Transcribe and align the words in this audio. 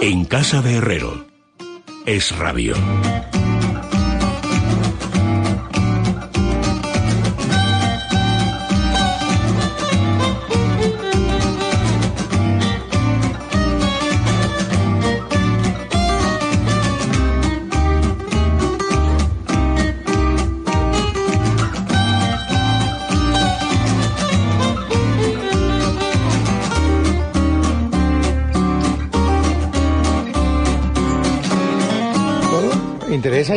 En 0.00 0.24
casa 0.26 0.60
de 0.60 0.76
Herrero. 0.76 1.26
Es 2.04 2.36
rabio. 2.36 2.74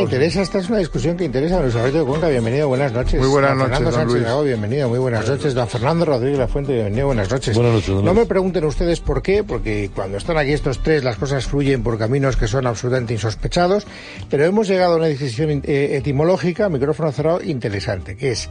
Interesa, 0.01 0.15
interesa. 0.15 0.41
Esta 0.41 0.57
es 0.59 0.69
una 0.69 0.79
discusión 0.79 1.17
que 1.17 1.25
interesa 1.25 1.55
a 1.55 1.59
Alberto 1.59 1.99
de 1.99 2.05
Cuenca. 2.05 2.27
Bienvenido, 2.27 2.67
buenas 2.67 2.91
noches. 2.91 3.19
Muy 3.19 3.29
buenas 3.29 3.55
noches, 3.55 3.77
Fernando 3.77 3.91
don 3.91 3.99
Sánchez 3.99 4.13
Luis. 4.13 4.23
Dragó, 4.23 4.43
bienvenido, 4.43 4.89
muy 4.89 4.99
buenas 4.99 5.27
noches. 5.27 5.53
Don 5.53 5.67
Fernando 5.67 6.05
Rodríguez 6.05 6.39
Lafuente, 6.39 6.73
bienvenido, 6.73 7.07
buenas 7.07 7.29
noches. 7.29 7.55
Buenas 7.55 7.73
noches, 7.73 7.89
No 8.03 8.13
me 8.13 8.25
pregunten 8.25 8.65
ustedes 8.65 8.99
por 8.99 9.21
qué, 9.21 9.43
porque 9.43 9.89
cuando 9.93 10.17
están 10.17 10.37
aquí 10.37 10.51
estos 10.51 10.79
tres 10.79 11.03
las 11.03 11.17
cosas 11.17 11.45
fluyen 11.45 11.83
por 11.83 11.97
caminos 11.97 12.37
que 12.37 12.47
son 12.47 12.67
absolutamente 12.67 13.13
insospechados, 13.13 13.85
pero 14.29 14.45
hemos 14.45 14.67
llegado 14.67 14.93
a 14.93 14.97
una 14.97 15.07
decisión 15.07 15.49
eh, 15.49 15.97
etimológica, 15.97 16.69
micrófono 16.69 17.11
cerrado, 17.11 17.41
interesante, 17.41 18.15
que 18.15 18.31
es 18.31 18.49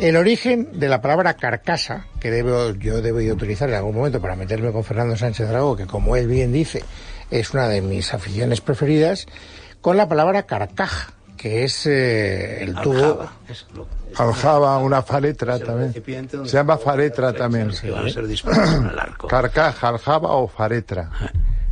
el 0.00 0.16
origen 0.16 0.68
de 0.74 0.88
la 0.88 1.00
palabra 1.00 1.34
carcasa, 1.34 2.06
que 2.20 2.30
debo, 2.30 2.72
yo 2.74 3.02
debo 3.02 3.18
de 3.18 3.32
utilizar 3.32 3.68
en 3.68 3.74
algún 3.74 3.96
momento 3.96 4.20
para 4.20 4.36
meterme 4.36 4.70
con 4.70 4.84
Fernando 4.84 5.16
Sánchez 5.16 5.48
Dragó, 5.48 5.76
que 5.76 5.86
como 5.86 6.14
él 6.14 6.28
bien 6.28 6.52
dice, 6.52 6.84
es 7.30 7.52
una 7.52 7.68
de 7.68 7.82
mis 7.82 8.14
aficiones 8.14 8.60
preferidas, 8.60 9.26
con 9.80 9.96
la 9.96 10.08
palabra 10.08 10.44
carcaj, 10.44 11.10
que 11.36 11.64
es 11.64 11.86
eh, 11.86 12.62
el 12.64 12.74
tubo... 12.76 13.28
Aljaba, 14.16 14.78
una 14.78 15.02
faretra 15.02 15.56
el 15.56 15.64
también. 15.64 15.92
Se 15.92 16.56
llama 16.56 16.78
faretra 16.78 17.32
también. 17.32 17.70
Que 17.70 17.90
van 17.90 18.06
a 18.06 18.10
ser 18.10 18.26
disparadas 18.26 18.74
con 18.74 18.90
el 18.90 18.98
arco. 18.98 19.28
Carcaja, 19.28 19.88
aljaba 19.88 20.30
o 20.30 20.48
faretra. 20.48 21.10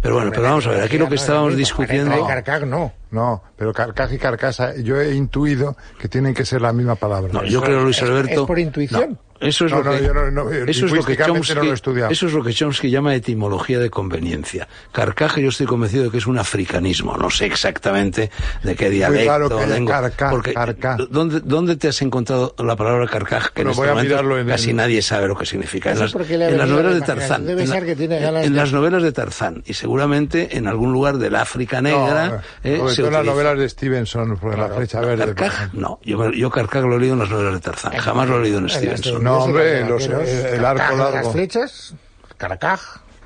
Pero 0.03 0.17
bueno, 0.17 0.31
pero 0.31 0.43
vamos 0.43 0.67
a 0.67 0.71
ver, 0.71 0.83
aquí 0.83 0.99
lo 0.99 1.09
que 1.09 1.17
estábamos 1.17 1.57
discutiendo... 1.57 2.25
Carcaj 2.27 2.65
no. 2.65 2.93
No, 3.11 3.43
pero 3.57 3.73
carcaja 3.73 4.15
y 4.15 4.19
carcasa, 4.19 4.77
yo 4.77 5.01
he 5.01 5.15
intuido 5.15 5.77
que 5.99 6.09
tienen 6.09 6.35
que 6.35 6.45
ser 6.45 6.61
la 6.61 6.73
misma 6.73 6.95
palabra. 6.97 7.33
No, 7.33 7.45
yo 7.45 7.63
creo, 7.63 7.83
Luis 7.83 8.01
Alberto... 8.03 8.43
es 8.43 8.47
por 8.47 8.59
intuición. 8.59 9.11
No, 9.11 9.19
eso 9.41 9.67
es 9.67 9.73
No, 9.73 9.79
lo 9.79 9.85
no, 9.85 9.91
que... 9.99 10.05
yo 10.05 10.15
no- 10.15 10.31
no, 10.31 10.51
eso 10.51 10.87
es 10.87 10.93
lo 10.93 11.03
que 11.05 11.17
Chomsky, 11.17 11.69
eso 12.11 12.27
es 12.27 12.33
lo 12.33 12.43
que 12.45 12.53
Chomsky 12.53 12.91
llama 12.91 13.15
etimología 13.15 13.79
de 13.79 13.91
conveniencia. 13.91 14.69
Carcaje 14.93 15.43
yo 15.43 15.49
estoy 15.49 15.67
convencido 15.67 16.05
de 16.05 16.11
que 16.11 16.19
es 16.19 16.27
un 16.27 16.39
africanismo. 16.39 17.17
No 17.17 17.31
sé 17.31 17.47
exactamente 17.47 18.31
de 18.63 18.75
qué 18.77 18.91
dialecto. 18.91 19.61
lengua, 19.67 20.01
carca, 20.03 20.31
porque, 20.31 20.55
carca. 20.55 20.97
¿dónde, 21.11 21.41
¿Dónde 21.41 21.77
te 21.77 21.89
has 21.89 22.01
encontrado 22.03 22.55
la 22.59 22.77
palabra 22.77 23.07
carcaj? 23.07 23.51
Que 23.53 23.63
Bueno, 23.65 23.71
en 23.71 23.71
este 23.71 23.81
voy 23.81 23.89
a 23.89 23.91
momento 23.93 24.11
mirarlo 24.11 24.39
en 24.39 24.47
casi 24.49 24.71
el- 24.71 24.77
nadie 24.77 25.03
sabe 25.03 25.29
lo 25.29 25.37
que 25.37 25.47
significa. 25.47 25.93
En 25.93 25.99
las, 26.01 26.15
en 26.15 26.59
las 26.59 26.69
novelas 26.69 26.93
la 26.95 27.01
de. 27.01 27.07
Tarzán. 27.07 27.47
Debe 27.47 27.63
en, 27.63 27.69
la- 27.69 27.75
ser 27.77 27.87
que 27.87 27.97
tiene 27.97 28.21
ganas 28.21 28.45
en 28.45 28.53
de- 28.53 28.57
las 28.59 28.73
novelas 28.73 29.03
de 29.03 29.13
Tarzán. 29.13 29.63
Y 29.67 29.75
seguramente 29.75 30.57
en 30.57 30.67
algún 30.69 30.93
lugar 30.93 31.19
del 31.19 31.37
África 31.37 31.81
negra... 31.83 32.43
eh, 32.65 32.77
sobre 32.79 32.95
se 32.95 33.03
todo 33.03 33.11
las 33.13 33.25
novelas 33.25 33.59
de 33.59 33.69
Stevenson, 33.69 34.37
por 34.39 34.59
la 34.59 34.69
flecha 34.69 35.01
verde. 35.01 35.35
Carcaj, 35.35 35.73
no. 35.75 36.01
Yo, 36.05 36.31
yo 36.33 36.51
Carcaj 36.51 36.85
lo 36.85 36.97
he 36.97 37.01
leído 37.01 37.15
en 37.15 37.21
las 37.21 37.31
novelas 37.31 37.55
de 37.55 37.61
Tarzán. 37.61 37.93
Jamás 37.97 38.29
lo 38.29 38.39
he 38.39 38.43
leído 38.43 38.59
en 38.59 38.69
Stevenson. 38.69 39.23
No, 39.27 39.39
hombre, 39.45 39.81
los- 39.87 40.09
vaqueros, 40.09 40.29
el 40.29 40.65
arco 40.65 40.97
largo. 40.97 41.11
Las 41.17 41.33
flechas, 41.33 41.95
carcaj. 42.37 42.81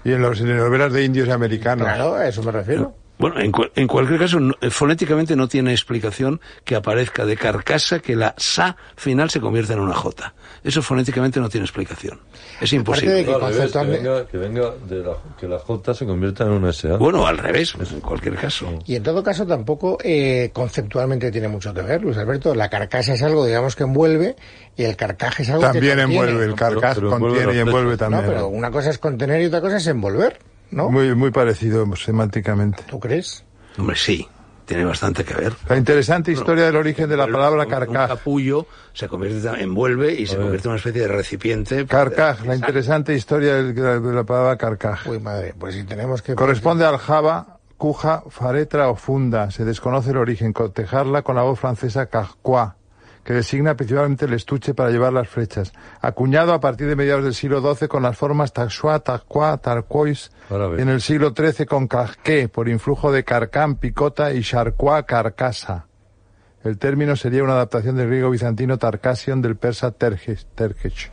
Y 0.04 0.12
en, 0.12 0.22
los, 0.22 0.40
en 0.40 0.48
las 0.48 0.58
novelas 0.64 0.92
de 0.92 1.04
indios 1.04 1.28
y 1.28 1.30
americanos. 1.30 1.86
Claro, 1.86 2.14
a 2.14 2.26
eso 2.26 2.42
me 2.42 2.52
refiero. 2.52 2.94
Bueno, 3.20 3.38
en, 3.40 3.52
en 3.76 3.86
cualquier 3.86 4.18
caso, 4.18 4.40
no- 4.40 4.54
eh, 4.60 4.70
fonéticamente 4.70 5.36
no 5.36 5.46
tiene 5.48 5.72
explicación 5.72 6.40
que 6.64 6.74
aparezca 6.74 7.24
de 7.24 7.36
carcasa 7.36 8.00
que 8.00 8.16
la 8.16 8.34
sa 8.38 8.76
final 8.96 9.30
se 9.30 9.40
convierta 9.40 9.74
en 9.74 9.80
una 9.80 9.94
j. 9.94 10.32
Eso 10.64 10.82
fonéticamente 10.82 11.38
no 11.40 11.48
tiene 11.48 11.64
explicación. 11.66 12.20
Es 12.60 12.70
de 12.70 12.76
imposible. 12.76 13.24
que 13.24 13.30
No, 13.30 13.36
al 13.36 13.40
revés, 13.42 13.56
que 13.56 13.60
conceptualmente- 13.78 14.08
venga, 14.08 14.26
que 14.26 14.36
venga 14.38 14.70
de 14.88 14.96
la, 15.04 15.12
que 15.38 15.48
la 15.48 15.58
J 15.58 15.94
se 15.94 16.06
convierta 16.06 16.44
en 16.44 16.50
una 16.50 16.72
SA. 16.72 16.96
Bueno, 16.96 17.26
al 17.26 17.38
revés, 17.38 17.72
pues, 17.76 17.92
en 17.92 18.00
cualquier 18.00 18.34
caso. 18.36 18.78
Y 18.86 18.96
en 18.96 19.02
todo 19.02 19.22
caso 19.22 19.46
tampoco 19.46 19.98
eh, 20.02 20.50
conceptualmente 20.52 21.30
tiene 21.30 21.48
mucho 21.48 21.72
que 21.72 21.82
ver, 21.82 22.02
Luis 22.02 22.16
Alberto. 22.18 22.54
La 22.54 22.68
carcasa 22.68 23.14
es 23.14 23.22
algo, 23.22 23.46
digamos, 23.46 23.76
que 23.76 23.84
envuelve 23.84 24.36
y 24.76 24.84
el 24.84 24.96
carcaje 24.96 25.42
es 25.42 25.50
algo 25.50 25.60
que 25.62 25.66
También 25.68 25.96
contiene. 25.98 26.12
envuelve, 26.20 26.44
el 26.44 26.54
carcaj 26.54 26.98
contiene 27.00 27.54
y 27.54 27.58
envuelve 27.58 27.90
flecha. 27.96 28.08
No, 28.10 28.16
también. 28.18 28.34
pero 28.34 28.48
una 28.48 28.70
cosa 28.70 28.90
es 28.90 28.98
contener 28.98 29.40
y 29.42 29.46
otra 29.46 29.60
cosa 29.60 29.76
es 29.78 29.86
envolver, 29.86 30.38
¿no? 30.70 30.90
Muy, 30.90 31.14
muy 31.14 31.30
parecido 31.30 31.84
semánticamente. 31.96 32.82
¿Tú 32.88 32.98
crees? 33.00 33.44
Hombre, 33.78 33.96
sí, 33.96 34.26
tiene 34.66 34.84
bastante 34.84 35.24
que 35.24 35.34
ver. 35.34 35.52
La 35.68 35.76
interesante 35.76 36.32
historia 36.32 36.64
del 36.66 36.76
origen 36.76 37.08
de 37.08 37.16
la 37.16 37.24
El- 37.24 37.32
palabra 37.32 37.62
un- 37.62 37.66
Un 37.66 37.70
carcaj. 37.70 38.08
capullo 38.08 38.66
se 38.92 39.08
convierte, 39.08 39.48
envuelve 39.62 40.12
y 40.14 40.26
se 40.26 40.36
convierte 40.36 40.68
en 40.68 40.70
una 40.72 40.78
especie 40.78 41.02
de 41.02 41.08
recipiente. 41.08 41.86
Carcaj, 41.86 42.44
la 42.44 42.54
interesante 42.54 43.14
historia 43.14 43.54
de 43.62 44.12
la 44.12 44.24
palabra 44.24 44.56
carcaj. 44.56 45.06
Uy, 45.08 45.18
madre, 45.20 45.54
pues 45.58 45.74
si 45.74 45.84
tenemos 45.84 46.22
que... 46.22 46.34
Corresponde 46.34 46.84
al 46.84 46.98
java, 46.98 47.58
cuja, 47.76 48.22
faretra 48.28 48.90
o 48.90 48.96
funda. 48.96 49.50
Se 49.50 49.64
desconoce 49.64 50.10
el 50.10 50.18
origen. 50.18 50.52
Cotejarla 50.52 51.22
con 51.22 51.36
la 51.36 51.42
voz 51.42 51.58
francesa 51.58 52.06
cajquá, 52.06 52.76
que 53.24 53.34
designa 53.34 53.76
principalmente 53.76 54.24
el 54.24 54.32
estuche 54.32 54.74
para 54.74 54.90
llevar 54.90 55.12
las 55.12 55.28
flechas. 55.28 55.72
Acuñado 56.00 56.52
a 56.52 56.60
partir 56.60 56.86
de 56.88 56.96
mediados 56.96 57.24
del 57.24 57.34
siglo 57.34 57.60
XII 57.74 57.88
con 57.88 58.02
las 58.02 58.16
formas 58.16 58.52
taxua, 58.52 58.98
taqua. 59.00 59.60
Y 60.78 60.80
en 60.80 60.88
el 60.88 61.00
siglo 61.00 61.32
XIII 61.36 61.66
con 61.66 61.86
cajqué, 61.86 62.48
por 62.48 62.68
influjo 62.68 63.12
de 63.12 63.24
carcán, 63.24 63.76
picota 63.76 64.32
y 64.32 64.42
charquá, 64.42 65.02
carcasa. 65.04 65.86
El 66.64 66.78
término 66.78 67.16
sería 67.16 67.42
una 67.42 67.54
adaptación 67.54 67.96
del 67.96 68.08
griego 68.08 68.30
bizantino 68.30 68.78
tarcasion 68.78 69.40
del 69.40 69.56
persa 69.56 69.92
terges, 69.92 70.46
terkech. 70.54 71.10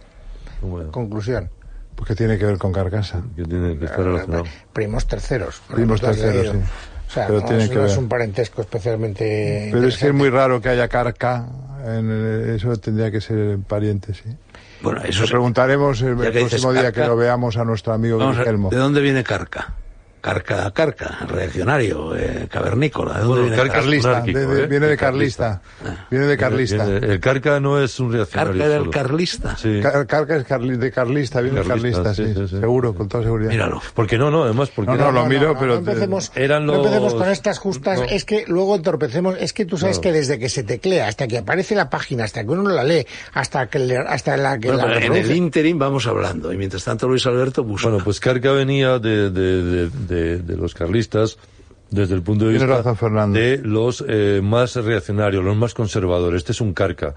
Bueno, 0.62 0.92
Conclusión. 0.92 1.50
Porque 1.96 2.16
tiene 2.16 2.38
que 2.38 2.46
ver 2.46 2.58
con 2.58 2.72
carcasa. 2.72 3.24
que 3.36 3.44
tiene 3.44 3.78
que 3.78 3.86
estar 3.86 4.04
relacionado. 4.04 4.44
Primos 4.72 5.08
terceros. 5.08 5.62
Primos 5.68 6.00
que 6.00 6.08
terceros, 6.08 6.52
sí. 6.52 6.60
O 7.08 7.10
sea, 7.10 7.28
Pero 7.28 7.40
no, 7.42 7.46
tiene 7.48 7.64
es, 7.64 7.70
que 7.70 7.76
no 7.76 7.86
es 7.86 7.92
ver. 7.92 8.00
un 8.00 8.10
parentesco 8.10 8.62
especialmente... 8.62 9.70
Pero 9.72 9.88
es 9.88 9.98
que 9.98 10.08
es 10.08 10.14
muy 10.14 10.30
raro 10.30 10.60
que 10.62 10.70
haya 10.70 10.88
carca. 10.88 11.46
En 11.86 12.10
el- 12.10 12.50
eso 12.56 12.76
tendría 12.78 13.10
que 13.12 13.22
ser 13.22 13.58
pariente, 13.60 14.14
sí. 14.14 14.24
Bueno, 14.82 15.02
eso 15.04 15.22
Nos 15.22 15.30
preguntaremos 15.32 16.02
el, 16.02 16.20
el 16.22 16.32
próximo 16.34 16.74
día 16.74 16.92
que 16.92 17.02
lo 17.06 17.16
veamos 17.16 17.58
a 17.58 17.64
nuestro 17.64 17.94
amigo 17.94 18.20
Guillermo. 18.20 18.70
¿De 18.70 18.78
dónde 18.78 19.02
viene 19.02 19.24
Carca? 19.24 19.74
Carca, 20.20 20.72
Carca, 20.72 21.20
reaccionario, 21.28 22.16
eh, 22.16 22.48
cavernícola. 22.50 23.14
¿De 23.14 23.20
dónde 23.20 23.28
Bueno, 23.28 23.42
viene 23.44 23.58
Carca 23.58 23.74
Carca? 23.74 23.80
es 23.80 24.04
Carlista, 24.04 24.22
de- 24.22 24.46
de- 24.48 24.64
¿eh? 24.64 24.68
viene 24.68 24.88
de 24.88 24.98
Carlista. 24.98 25.62
Viene 26.10 26.26
de 26.26 26.38
Carlista. 26.38 26.86
Viene- 26.86 27.08
El 27.14 27.20
Carca 27.20 27.60
no 27.60 27.80
es 27.82 28.00
un 28.00 28.08
Carca 28.12 28.18
reaccionario. 28.18 28.64
era 28.66 28.74
el 28.76 28.80
solo. 28.82 28.92
carlista. 28.92 29.58
Sí. 29.58 29.80
Car- 29.82 30.06
Carca 30.08 30.36
es 30.38 30.46
carli- 30.48 30.78
de 30.78 30.92
Carlista, 30.92 31.42
viene 31.42 31.60
de 31.62 31.68
Carlista, 31.68 32.04
Carlista, 32.04 32.14
sí, 32.14 32.34
sí, 32.34 32.48
sí, 32.48 32.56
sí. 32.56 32.60
seguro, 32.60 32.94
con 32.94 33.08
toda 33.08 33.24
seguridad. 33.24 33.50
Míralo. 33.52 33.82
Porque 33.94 34.18
no, 34.18 34.30
no, 34.32 34.44
además, 34.44 34.70
porque 34.76 34.92
No, 34.92 34.98
no, 34.98 35.12
lo 35.12 35.26
miro, 35.28 35.56
pero 35.60 35.76
No 35.76 35.82
te- 35.84 35.92
empecemos, 35.92 36.32
eran 36.36 36.66
no 36.66 36.76
empecemos 36.76 37.14
con 37.14 37.30
estas 37.30 37.60
justas, 37.60 38.00
no. 38.00 38.06
es 38.06 38.26
que 38.26 38.44
luego 38.48 38.76
entorpecemos, 38.76 39.36
es 39.40 39.54
que 39.54 39.66
tú 39.66 39.78
sabes 39.78 40.00
que 40.00 40.12
desde 40.12 40.40
que 40.40 40.50
se 40.50 40.64
teclea 40.64 41.08
hasta 41.08 41.28
que 41.28 41.38
aparece 41.38 41.76
la 41.76 41.90
página, 41.90 42.24
hasta 42.26 42.44
que 42.44 42.50
uno 42.50 42.70
la 42.70 42.84
lee, 42.84 43.06
hasta 43.34 43.68
que 43.68 43.80
le- 43.80 43.98
hasta 43.98 44.36
la 44.36 44.58
que 44.60 44.70
Bueno, 44.72 44.88
la 44.88 44.98
en 45.00 45.14
el 45.16 45.36
interim 45.36 45.78
vamos 45.80 46.06
hablando. 46.08 46.52
Y 46.52 46.58
mientras 46.58 46.84
tanto 46.84 47.08
Luis 47.08 47.26
Alberto 47.28 47.64
busca. 47.64 47.88
Bueno, 47.90 48.04
pues 48.04 48.20
Carca 48.20 48.52
venía 48.52 49.00
de, 49.00 49.30
de, 50.08 50.42
los 50.58 50.74
carlistas 50.74 51.38
desde 51.90 52.16
el 52.16 52.22
punto 52.22 52.44
de 52.46 52.52
vista 52.52 52.68
razón, 52.68 52.98
Fernando. 52.98 53.40
de 53.40 53.60
los 53.64 54.04
eh, 54.10 54.42
más 54.44 54.76
reaccionarios, 54.76 55.42
los 55.42 55.56
más 55.56 55.74
conservadores. 55.74 56.40
Este 56.40 56.52
es 56.52 56.60
un 56.60 56.74
Carca, 56.74 57.16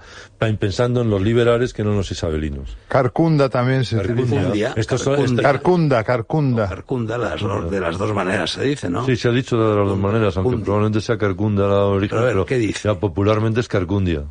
pensando 0.57 1.01
en 1.01 1.09
los 1.09 1.21
liberales 1.21 1.73
que 1.73 1.83
no 1.83 1.91
en 1.91 1.97
los 1.97 2.09
isabelinos. 2.09 2.77
Carcunda 2.87 3.49
también 3.49 3.83
se 3.83 3.97
Carcunda. 3.97 4.21
utiliza. 4.21 4.35
Carcundia, 4.41 4.73
Estos 4.77 5.01
son- 5.01 5.15
Carcundia. 5.17 5.43
Carcunda, 5.43 6.03
Carcunda. 6.05 6.69
Carcunda, 6.69 7.17
las 7.17 7.41
dos- 7.41 7.69
de 7.69 7.79
las 7.81 7.97
dos 7.97 8.13
maneras 8.13 8.51
se 8.51 8.63
dice, 8.63 8.89
¿no? 8.89 9.05
Sí, 9.05 9.17
se 9.17 9.27
ha 9.27 9.31
dicho 9.31 9.57
de 9.57 9.75
las 9.75 9.87
dos 9.89 9.97
maneras, 9.97 10.37
aunque 10.37 10.51
Carcundia. 10.51 10.63
probablemente 10.65 11.01
sea 11.01 11.17
Carcunda 11.17 11.67
la 11.67 11.83
origen, 11.87 12.09
Pero 12.09 12.21
a 12.21 12.25
ver, 12.25 12.33
pero 12.35 12.45
¿qué 12.45 12.57
dice? 12.57 12.87
ya 12.87 12.95
popularmente 12.95 13.59
es 13.59 13.67
Carcundia. 13.67 14.23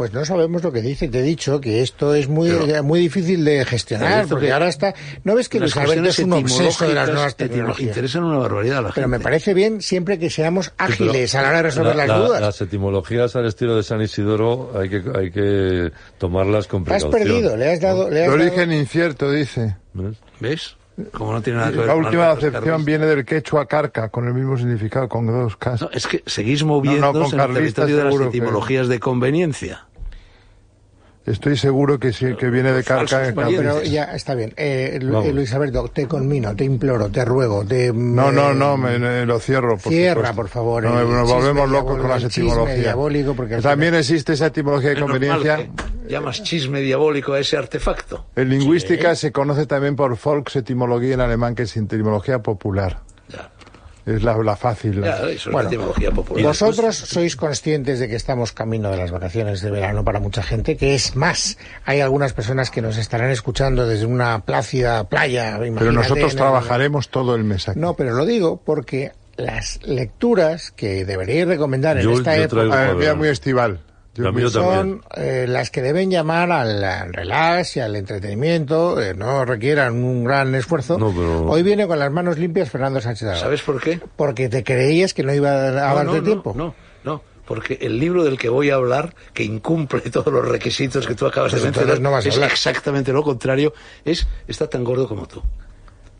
Pues 0.00 0.14
no 0.14 0.24
sabemos 0.24 0.62
lo 0.64 0.72
que 0.72 0.80
dice. 0.80 1.08
Te 1.08 1.18
he 1.18 1.22
dicho 1.22 1.60
que 1.60 1.82
esto 1.82 2.14
es 2.14 2.26
muy, 2.26 2.48
Pero- 2.48 2.82
muy 2.82 3.00
difícil 3.00 3.44
de 3.44 3.66
gestionar, 3.66 4.26
porque 4.28 4.46
que- 4.46 4.52
ahora 4.52 4.68
está... 4.68 4.94
¿No 5.24 5.34
ves 5.34 5.50
que 5.50 5.60
Luis 5.60 5.76
Alberto 5.76 6.08
es 6.08 6.18
un 6.20 6.32
obseso 6.32 6.88
de 6.88 6.94
las 6.94 7.10
nuevas 7.10 7.36
tecnologías? 7.36 7.88
interesan 7.88 8.24
una 8.24 8.38
barbaridad 8.38 8.78
a 8.78 8.80
la 8.80 8.92
Pero 8.94 9.08
me 9.08 9.16
gente. 9.18 9.24
parece 9.24 9.52
bien 9.52 9.82
siempre 9.82 10.18
que 10.18 10.30
seamos 10.30 10.68
Sí, 10.68 10.72
pero 10.78 11.10
ágiles 11.10 11.34
a 11.34 11.42
la 11.42 11.48
hora 11.48 11.56
de 11.58 11.62
resolver 11.64 11.96
la- 11.96 12.06
las 12.06 12.18
la- 12.18 12.24
dudas. 12.26 12.40
Las 12.40 12.60
etimologías 12.62 13.36
al 13.36 13.44
estilo 13.44 13.76
de 13.76 13.82
San 13.82 14.00
Isidoro 14.00 14.72
hay 14.74 14.88
que, 14.88 15.02
hay 15.14 15.30
que 15.30 15.92
tomarlas 16.16 16.66
con 16.66 16.80
Has 16.80 17.04
precaución. 17.04 17.12
perdido, 17.12 17.56
le 17.58 17.70
has 17.70 17.80
dado... 17.82 18.08
Le 18.08 18.20
has 18.24 18.30
dado- 18.30 18.42
origen 18.42 18.72
incierto, 18.72 19.30
dice. 19.30 19.76
¿Ves? 19.92 20.16
¿Ves? 20.40 20.76
Como 21.12 21.32
no 21.32 21.40
tiene 21.40 21.58
nada 21.58 21.72
que 21.72 21.78
ver 21.78 21.86
La 21.86 21.94
última 21.94 22.30
acepción 22.30 22.84
viene 22.84 23.06
del 23.06 23.24
quechua 23.24 23.66
carca, 23.66 24.08
con 24.10 24.26
el 24.26 24.34
mismo 24.34 24.56
significado, 24.58 25.08
con 25.08 25.26
dos 25.26 25.52
No, 25.52 25.58
casas. 25.58 25.88
es 25.92 26.06
que 26.06 26.22
seguís 26.26 26.62
moviéndose 26.64 27.36
con 27.36 27.40
en 27.40 27.46
el 27.48 27.54
territorio 27.54 27.96
de 27.96 28.04
las 28.04 28.12
seguro 28.14 28.30
que- 28.30 28.36
etimologías 28.38 28.88
de 28.88 28.98
conveniencia. 29.00 29.86
Estoy 31.26 31.56
seguro 31.58 31.98
que 31.98 32.12
sí, 32.14 32.34
que 32.38 32.48
viene 32.48 32.72
de 32.72 32.82
Carca. 32.82 33.30
Pero 33.34 33.82
ya 33.82 34.04
está 34.04 34.34
bien. 34.34 34.54
Eh, 34.56 34.98
Luis 35.02 35.52
Alberto, 35.52 35.86
te 35.88 36.08
conmino, 36.08 36.56
te 36.56 36.64
imploro, 36.64 37.08
te 37.10 37.24
ruego, 37.26 37.62
te. 37.64 37.92
No, 37.92 38.32
no, 38.32 38.54
no, 38.54 38.76
me, 38.78 38.98
me 38.98 39.26
lo 39.26 39.38
cierro. 39.38 39.76
Por 39.76 39.92
Cierra, 39.92 40.14
supuesto. 40.14 40.36
por 40.36 40.48
favor, 40.48 40.82
No, 40.84 41.04
nos 41.04 41.30
volvemos 41.30 41.68
locos 41.68 41.98
con 41.98 42.08
las 42.08 42.24
etimologías. 42.24 42.78
diabólico, 42.78 43.34
porque 43.34 43.58
También 43.58 43.94
existe 43.94 44.32
esa 44.32 44.46
etimología 44.46 44.90
de 44.90 45.00
conveniencia. 45.00 45.68
llamas 46.08 46.42
chisme 46.42 46.80
diabólico 46.80 47.34
a 47.34 47.40
ese 47.40 47.56
artefacto. 47.58 48.26
En 48.34 48.48
lingüística 48.48 49.14
se 49.14 49.30
conoce 49.30 49.66
también 49.66 49.96
por 49.96 50.18
Volksetimología 50.18 51.14
en 51.14 51.20
alemán, 51.20 51.54
que 51.54 51.64
es 51.64 51.76
etimología 51.76 52.38
popular. 52.40 53.00
Ya, 53.28 53.50
Es 54.06 54.22
la, 54.22 54.36
la 54.38 54.56
fácil. 54.56 55.00
la- 55.00 55.20
ya, 55.20 55.28
eso 55.30 55.50
Bueno, 55.50 55.70
es 55.70 56.10
popular. 56.10 56.44
Vosotros 56.44 56.96
sois 56.96 57.36
conscientes 57.36 57.98
de 57.98 58.08
que 58.08 58.16
estamos 58.16 58.52
camino 58.52 58.90
de 58.90 58.96
las 58.96 59.10
vacaciones 59.10 59.60
de 59.60 59.70
verano 59.70 60.04
para 60.04 60.20
mucha 60.20 60.42
gente, 60.42 60.76
que 60.76 60.94
es 60.94 61.16
más, 61.16 61.58
hay 61.84 62.00
algunas 62.00 62.32
personas 62.32 62.70
que 62.70 62.80
nos 62.82 62.96
estarán 62.96 63.30
escuchando 63.30 63.86
desde 63.86 64.06
una 64.06 64.44
plácida 64.44 65.04
playa. 65.08 65.58
Pero 65.78 65.92
nosotros 65.92 66.18
en 66.18 66.30
el- 66.30 66.36
trabajaremos 66.36 67.08
todo 67.10 67.34
el 67.34 67.44
mes 67.44 67.68
aquí. 67.68 67.78
No, 67.78 67.94
pero 67.94 68.12
lo 68.14 68.24
digo 68.24 68.60
porque 68.64 69.12
las 69.36 69.80
lecturas 69.82 70.70
que 70.70 71.04
deberíais 71.04 71.46
recomendar 71.46 71.96
en 71.98 72.04
Yo- 72.04 72.12
esta 72.12 72.36
yo 72.36 72.42
época 72.44 72.62
traigo- 72.62 73.10
Ah, 73.10 73.14
muy 73.14 73.28
estival. 73.28 73.80
Son 74.50 75.02
eh, 75.16 75.46
las 75.48 75.70
que 75.70 75.82
deben 75.82 76.10
llamar 76.10 76.50
al, 76.50 76.82
al 76.82 77.12
relax 77.12 77.76
y 77.76 77.80
al 77.80 77.94
entretenimiento, 77.96 79.00
eh, 79.00 79.14
no 79.14 79.44
requieran 79.44 80.02
un 80.02 80.24
gran 80.24 80.54
esfuerzo. 80.54 80.98
No, 80.98 81.12
pero- 81.12 81.44
Hoy 81.46 81.62
viene 81.62 81.86
con 81.86 81.98
las 81.98 82.10
manos 82.10 82.36
limpias 82.38 82.70
Fernando 82.70 83.00
Sánchez. 83.00 83.38
¿Sabes 83.38 83.62
por 83.62 83.80
qué? 83.80 84.00
Porque 84.16 84.48
te 84.48 84.64
creías 84.64 85.14
que 85.14 85.22
no 85.22 85.32
iba 85.32 85.50
a 85.68 85.70
No, 85.70 85.72
darte 85.72 86.04
no, 86.04 86.12
no, 86.16 86.22
tiempo. 86.22 86.52
No, 86.56 86.74
no, 87.04 87.22
porque 87.46 87.78
el 87.80 87.98
libro 88.00 88.24
del 88.24 88.36
que 88.36 88.48
voy 88.48 88.70
a 88.70 88.74
hablar, 88.74 89.14
que 89.32 89.44
incumple 89.44 90.00
todos 90.12 90.32
los 90.32 90.46
requisitos 90.46 91.06
que 91.06 91.14
tú 91.14 91.26
acabas 91.26 91.52
Pues 91.52 91.62
de 91.62 91.68
mencionar, 91.68 92.18
es 92.26 92.34
hablar. 92.34 92.50
exactamente 92.50 93.12
lo 93.12 93.22
contrario, 93.22 93.72
es 94.04 94.26
está 94.48 94.68
tan 94.68 94.82
gordo 94.84 95.06
como 95.08 95.26
tú. 95.26 95.40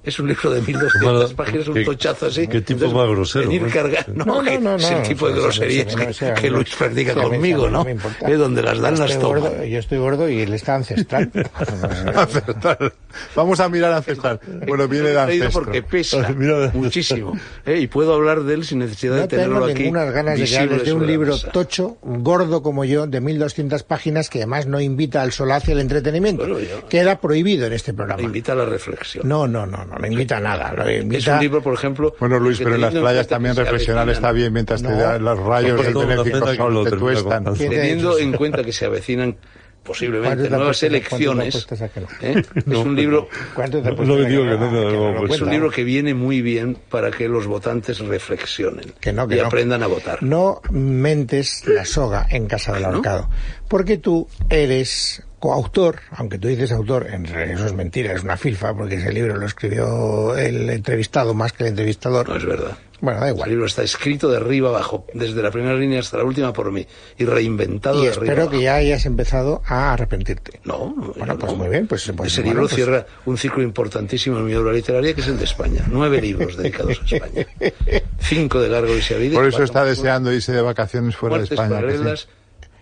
Es 0.03 0.19
un 0.19 0.29
libro 0.29 0.51
de 0.51 0.63
1200 0.63 1.03
Bueno, 1.03 1.37
páginas, 1.37 1.69
un 1.69 1.75
¿qué- 1.75 1.85
tochazo 1.85 2.27
así. 2.27 2.47
qué 2.49 2.63
tipo 2.63 2.89
más 2.91 3.07
grosero, 3.07 3.45
Venir 3.45 3.61
pues? 3.61 3.75
carga- 3.75 4.07
no, 4.15 4.25
No, 4.25 4.43
no, 4.43 4.59
no, 4.61 4.77
es 4.77 4.91
el 4.91 5.03
tipo 5.03 5.27
de 5.29 5.35
eso- 5.35 5.43
groserías 5.43 5.95
que, 5.95 6.05
eso- 6.05 6.27
que 6.41 6.51
Luis 6.51 6.75
practica 6.75 7.11
eso 7.11 7.21
a 7.21 7.25
mí- 7.25 7.31
conmigo, 7.33 7.59
eso 7.59 7.67
a 7.67 7.71
mí 7.71 7.75
¿no? 7.77 7.85
me 7.85 7.91
importa. 7.91 8.29
Es 8.31 8.39
donde 8.39 8.63
las 8.63 8.81
dan 8.81 8.97
Yo 8.97 9.05
las 9.07 9.19
gordo- 9.19 9.63
yo 9.65 9.79
estoy 9.79 9.99
gordo 9.99 10.29
y 10.31 10.41
él 10.41 10.55
está 10.55 10.77
ancestral. 10.77 11.31
Ancestral. 12.15 12.93
Vamos 13.35 13.61
a 13.61 13.69
mirar 13.69 13.93
ancestral. 13.93 14.41
Bueno, 14.67 14.89
viene 14.89 15.09
de 15.09 15.15
Lo 15.15 15.21
he 15.21 15.25
traído 15.25 15.45
ancestro. 15.47 15.65
porque 15.65 15.83
pesa 15.83 16.35
muchísimo. 16.75 17.39
¿eh? 17.67 17.79
Y 17.81 17.87
puedo 17.87 18.15
hablar 18.15 18.43
de 18.45 18.55
él 18.55 18.65
sin 18.65 18.79
necesidad 18.79 19.17
No 19.17 19.21
de 19.23 19.29
tenerlo 19.29 19.55
tengo 19.57 19.67
aquí. 19.67 19.83
ninguna 19.83 20.05
ganas 20.07 20.39
de 20.39 20.45
que 20.47 20.59
hables 20.59 20.85
de 20.85 20.93
un 20.93 21.07
libro 21.07 21.33
mesa. 21.35 21.51
tocho, 21.51 21.99
gordo 22.03 22.63
como 22.63 22.85
yo, 22.85 23.07
de 23.07 23.21
1200 23.21 23.83
páginas, 23.83 24.31
que 24.31 24.39
además 24.39 24.67
no 24.67 24.81
invita 24.81 25.23
al 25.23 25.33
solaz 25.33 25.69
y 25.69 25.73
al 25.73 25.81
entretenimiento. 25.81 26.43
Bueno, 26.45 26.61
yo- 26.61 26.87
Queda 26.89 27.21
prohibido 27.21 27.67
en 27.67 27.73
este 27.73 27.93
programa. 27.93 28.23
Invita 28.23 28.53
a 28.53 28.57
la 28.57 28.65
reflexión. 28.65 29.29
No, 29.29 29.47
no, 29.47 29.67
no, 29.67 29.85
no, 29.91 29.99
no 29.99 30.07
invita 30.07 30.37
a 30.39 30.41
nada. 30.41 30.73
Lo 30.75 30.85
Es 30.89 31.03
invita... 31.03 31.35
un 31.35 31.41
libro, 31.41 31.63
por 31.63 31.75
ejemplo. 31.75 32.15
Bueno, 32.19 32.39
Luis, 32.39 32.59
pero 32.59 32.75
en 32.77 32.81
las 32.81 32.95
playas 32.95 33.27
también 33.29 33.57
reflexionar 33.57 34.09
está 34.09 34.33
bien 34.33 34.53
mientras 34.53 34.83
te 34.83 34.91
dan 34.93 35.23
los 35.25 35.39
rayos 35.39 35.77
Pues 35.77 35.95
del 35.95 36.07
benéfico 36.07 36.55
sol 36.55 36.75
lo 36.75 36.85
te 36.85 36.97
tuestan. 36.97 37.23
contando. 37.25 37.53
¿Quién 37.55 37.71
te 37.71 37.77
ha 37.79 37.81
Teniendo 37.83 38.19
en 38.19 38.33
cuenta 38.33 38.65
que 38.65 38.73
se 38.73 38.87
avecinan 38.87 39.33
¿Cuánto 39.33 39.99
posiblemente 39.99 40.45
te 40.45 40.51
nuevas 40.51 40.83
elecciones, 40.83 41.67
no? 41.71 42.07
¿eh? 42.21 42.43
es 42.55 42.77
un 42.77 42.95
libro 42.95 43.29
¿Cuánto 43.55 43.81
te 43.83 43.89
No, 43.89 43.97
puesto 43.97 44.15
lo 44.15 44.23
de 44.23 44.29
digo 44.29 44.43
que 44.45 44.51
que 44.51 44.57
no, 44.57 44.71
no, 44.71 44.71
que 44.71 44.97
no, 44.97 45.13
lo 45.13 45.19
pues 45.21 45.33
es 45.33 45.41
un 45.41 45.51
libro 45.51 45.71
que 45.71 45.85
viene 45.85 46.15
muy 46.15 46.43
bien 46.43 46.77
para 46.91 47.11
que 47.11 47.29
los 47.29 47.47
votantes 47.47 47.99
reflexionen 47.99 48.93
Que 49.01 49.13
no, 49.13 49.27
que 49.27 49.37
y 49.37 49.39
no. 49.41 49.47
aprendan 49.47 49.83
a 49.83 49.87
votar. 49.87 50.23
No 50.23 50.61
mentes 50.71 51.67
la 51.67 51.85
soga 51.87 52.27
en 52.31 52.47
casa 52.47 52.75
del 52.75 52.83
¿no? 52.83 52.89
ahorcado. 52.89 53.31
Porque 53.69 53.97
tú 53.97 54.29
eres 54.51 55.23
coautor, 55.41 55.97
aunque 56.13 56.39
tú 56.39 56.47
dices 56.49 56.71
autor, 56.71 57.09
en 57.13 57.25
realidad 57.25 57.57
eso 57.57 57.67
es 57.67 57.73
mentira, 57.73 58.13
es 58.13 58.23
una 58.23 58.37
filfa, 58.37 58.73
porque 58.75 58.95
ese 58.97 59.13
libro 59.13 59.37
lo 59.37 59.47
escribió 59.47 60.37
el 60.37 60.71
entrevistado 60.71 61.35
más 61.35 61.53
que 61.53 61.65
el 61.65 61.71
entrevistador. 61.71 62.29
No 62.29 62.37
es 62.37 62.45
verdad. 62.47 62.79
Bueno, 63.03 63.19
da 63.21 63.29
El 63.29 63.35
igual. 63.35 63.49
libro 63.49 63.65
está 63.65 63.83
escrito 63.83 64.31
de 64.31 64.37
arriba 64.37 64.69
abajo, 64.69 65.07
desde 65.15 65.43
la 65.43 65.51
primera 65.51 65.75
línea 65.75 66.01
hasta 66.01 66.19
la 66.19 66.25
última 66.25 66.53
por 66.53 66.71
mí, 66.71 66.87
y 67.17 67.25
reinventado 67.25 67.99
Y 67.99 68.03
de 68.03 68.09
arriba 68.11 68.25
espero 68.25 68.43
abajo. 68.43 68.59
que 68.59 68.63
ya 68.65 68.75
hayas 68.75 69.07
empezado 69.07 69.63
a 69.67 69.95
arrepentirte. 69.95 70.61
No, 70.65 70.95
no, 70.95 71.15
Bueno, 71.17 71.39
pues 71.39 71.53
no. 71.53 71.59
muy 71.59 71.69
bien, 71.71 71.87
pues, 71.87 72.13
pues, 72.15 72.31
Ese 72.31 72.43
bueno, 72.43 72.53
libro 72.53 72.69
pues- 72.69 72.75
cierra 72.75 73.07
un 73.25 73.39
ciclo 73.39 73.63
importantísimo 73.63 74.37
en 74.39 74.45
mi 74.45 74.55
obra 74.55 74.75
literaria, 74.75 75.15
que 75.15 75.23
es 75.23 75.29
el 75.29 75.39
de 75.39 75.45
España. 75.45 75.83
Nueve 75.91 76.21
libros 76.21 76.59
dedicados 76.59 77.01
a 77.01 77.15
España. 77.17 77.47
Cinco 78.19 78.61
de 78.61 78.69
Largo 78.69 78.95
y 78.95 79.01
Seavide. 79.01 79.35
Por 79.35 79.47
eso 79.47 79.63
está 79.63 79.83
deseando 79.83 80.31
irse 80.31 80.53
de 80.53 80.61
vacaciones 80.61 81.17
fuera 81.17 81.39
de 81.39 81.45
España. 81.45 81.81
que 81.81 82.17
sí. 82.17 82.27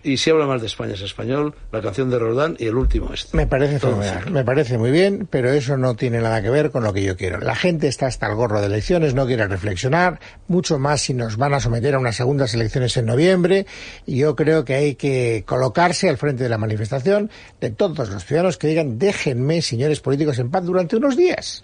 Y 0.03 0.17
si 0.17 0.29
habla 0.29 0.45
más 0.45 0.61
de 0.61 0.67
España 0.67 0.93
es 0.93 1.01
español, 1.01 1.53
la 1.71 1.81
canción 1.81 2.09
de 2.09 2.19
Roldán 2.19 2.55
y 2.57 2.67
el 2.67 2.75
último 2.75 3.13
este. 3.13 3.35
Me 3.35 3.47
parece 3.47 3.79
fenomenal, 3.79 4.31
me 4.31 4.43
parece 4.43 4.77
muy 4.77 4.91
bien, 4.91 5.27
pero 5.29 5.51
eso 5.51 5.77
no 5.77 5.95
tiene 5.95 6.21
nada 6.21 6.41
que 6.41 6.49
ver 6.49 6.71
con 6.71 6.83
lo 6.83 6.93
que 6.93 7.03
yo 7.03 7.17
quiero. 7.17 7.39
La 7.39 7.55
gente 7.55 7.87
está 7.87 8.07
hasta 8.07 8.27
el 8.27 8.35
gorro 8.35 8.61
de 8.61 8.67
elecciones, 8.67 9.13
no 9.13 9.25
quiere 9.25 9.47
reflexionar, 9.47 10.19
mucho 10.47 10.79
más 10.79 11.01
si 11.01 11.13
nos 11.13 11.37
van 11.37 11.53
a 11.53 11.59
someter 11.59 11.95
a 11.95 11.99
unas 11.99 12.15
segundas 12.15 12.53
elecciones 12.53 12.95
en 12.97 13.05
noviembre, 13.05 13.65
y 14.05 14.17
yo 14.17 14.35
creo 14.35 14.65
que 14.65 14.75
hay 14.75 14.95
que 14.95 15.43
colocarse 15.45 16.09
al 16.09 16.17
frente 16.17 16.43
de 16.43 16.49
la 16.49 16.57
manifestación 16.57 17.29
de 17.59 17.69
todos 17.69 18.09
los 18.09 18.25
ciudadanos 18.25 18.57
que 18.57 18.67
digan, 18.67 18.99
déjenme, 18.99 19.61
señores 19.61 19.99
políticos, 19.99 20.39
en 20.39 20.49
paz 20.49 20.63
durante 20.63 20.95
unos 20.95 21.17
días. 21.17 21.63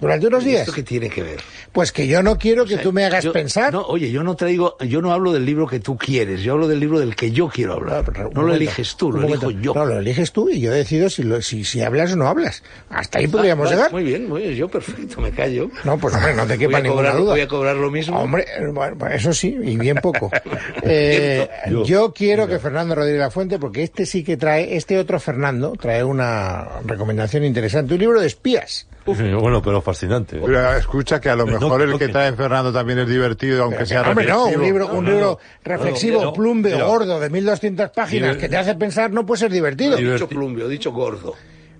Durante 0.00 0.26
unos 0.26 0.42
¿Y 0.42 0.46
días. 0.48 0.60
¿Esto 0.62 0.72
qué 0.72 0.82
tiene 0.82 1.08
que 1.08 1.22
ver? 1.22 1.38
Pues 1.70 1.92
que 1.92 2.08
yo 2.08 2.24
no 2.24 2.36
quiero 2.36 2.64
que 2.66 2.76
tú 2.78 2.92
me 2.92 3.04
hagas 3.04 3.22
Yo- 3.22 3.32
pensar. 3.32 3.72
No, 3.72 3.82
oye, 3.82 4.10
yo 4.10 4.24
no 4.24 4.34
traigo, 4.34 4.76
yo 4.80 5.00
no 5.00 5.12
hablo 5.12 5.32
del 5.32 5.44
libro 5.46 5.68
que 5.68 5.78
tú 5.78 5.96
quieres, 5.96 6.42
yo 6.42 6.54
hablo 6.54 6.66
del 6.66 6.80
libro 6.80 6.98
del 6.98 7.14
que 7.14 7.30
yo 7.30 7.48
quiero 7.48 7.74
hablar. 7.74 8.04
No 8.34 8.42
lo 8.42 8.52
eliges 8.52 8.96
tú, 8.96 9.12
lo 9.12 9.22
elijo 9.22 9.42
momento. 9.44 9.60
yo. 9.62 9.72
No, 9.74 9.86
lo 9.86 9.98
eliges 10.00 10.32
tú 10.32 10.48
y 10.50 10.60
yo 10.60 10.72
decido 10.72 11.08
si, 11.08 11.22
lo- 11.22 11.40
si, 11.40 11.62
si 11.62 11.82
hablas 11.82 12.12
o 12.12 12.16
no 12.16 12.26
hablas. 12.26 12.64
Hasta 12.90 13.20
ahí 13.20 13.26
Ah, 13.26 13.28
podríamos 13.30 13.64
vale, 13.66 13.76
llegar. 13.76 13.92
Muy 13.92 14.02
bien, 14.02 14.28
muy 14.28 14.42
bien, 14.42 14.54
yo 14.56 14.68
perfecto, 14.68 15.20
me 15.20 15.30
callo. 15.30 15.70
No, 15.84 15.96
pues 15.98 16.14
hombre, 16.16 16.34
no 16.34 16.42
te 16.46 16.56
Voy 16.56 16.58
quepa 16.66 16.78
a, 16.78 16.80
ninguna 16.80 17.02
cobrar, 17.10 17.16
duda. 17.18 17.30
voy 17.34 17.40
a 17.40 17.48
cobrar 17.48 17.76
lo 17.76 17.90
mismo. 17.92 18.18
Hombre, 18.20 18.44
bueno, 18.72 19.06
eso 19.06 19.32
sí, 19.32 19.56
y 19.62 19.76
bien 19.76 19.98
poco. 20.02 20.30
Eh, 20.84 21.48
Yo- 21.70 21.84
yo 21.84 22.12
quiero 22.12 22.48
que 22.48 22.58
Fernando 22.58 22.94
Rodríguez 22.96 23.20
La 23.20 23.30
Fuente, 23.30 23.58
porque 23.60 23.84
este 23.84 24.04
sí 24.04 24.24
que 24.24 24.36
trae, 24.36 24.76
este 24.76 24.98
otro 24.98 25.20
Fernando, 25.20 25.74
trae 25.80 26.02
una 26.02 26.80
recomendación 26.84 27.44
interesante, 27.44 27.94
un 27.94 28.00
libro 28.00 28.20
de 28.20 28.26
espías. 28.26 28.86
Bueno, 29.04 29.60
pero 29.62 29.80
fascinante. 29.80 30.40
Pero 30.44 30.74
escucha 30.74 31.20
que 31.20 31.28
a 31.28 31.36
lo 31.36 31.44
No, 31.46 31.52
mejor 31.58 31.82
el 31.82 31.90
no, 31.90 31.98
que 31.98 32.06
que- 32.06 32.12
trae 32.12 32.32
Fernando 32.32 32.72
también 32.72 33.00
es 33.00 33.08
divertido, 33.08 33.64
aunque 33.64 33.84
sea 33.86 34.02
Hombre, 34.02 34.26
no, 34.26 34.44
reflexivo. 34.46 34.60
un 34.60 34.64
libro, 34.66 34.86
un 34.86 34.92
No, 34.94 35.00
no, 35.02 35.10
libro 35.10 35.30
no. 35.32 35.38
reflexivo, 35.64 36.18
No, 36.20 36.24
no, 36.26 36.32
plumbeo, 36.32 36.86
gordo, 36.86 37.18
de 37.20 37.30
1200 37.30 37.90
páginas, 37.90 38.36
Diver- 38.36 38.40
que 38.40 38.48
te 38.48 38.56
hace 38.56 38.74
pensar, 38.74 39.10
no 39.10 39.26
puede 39.26 39.40
ser 39.40 39.50
divertido. 39.52 39.96
He 39.98 40.12
dicho 40.12 40.28
plumbeo, 40.28 40.66
he 40.66 40.70
dicho 40.70 40.92
gordo. 40.92 41.34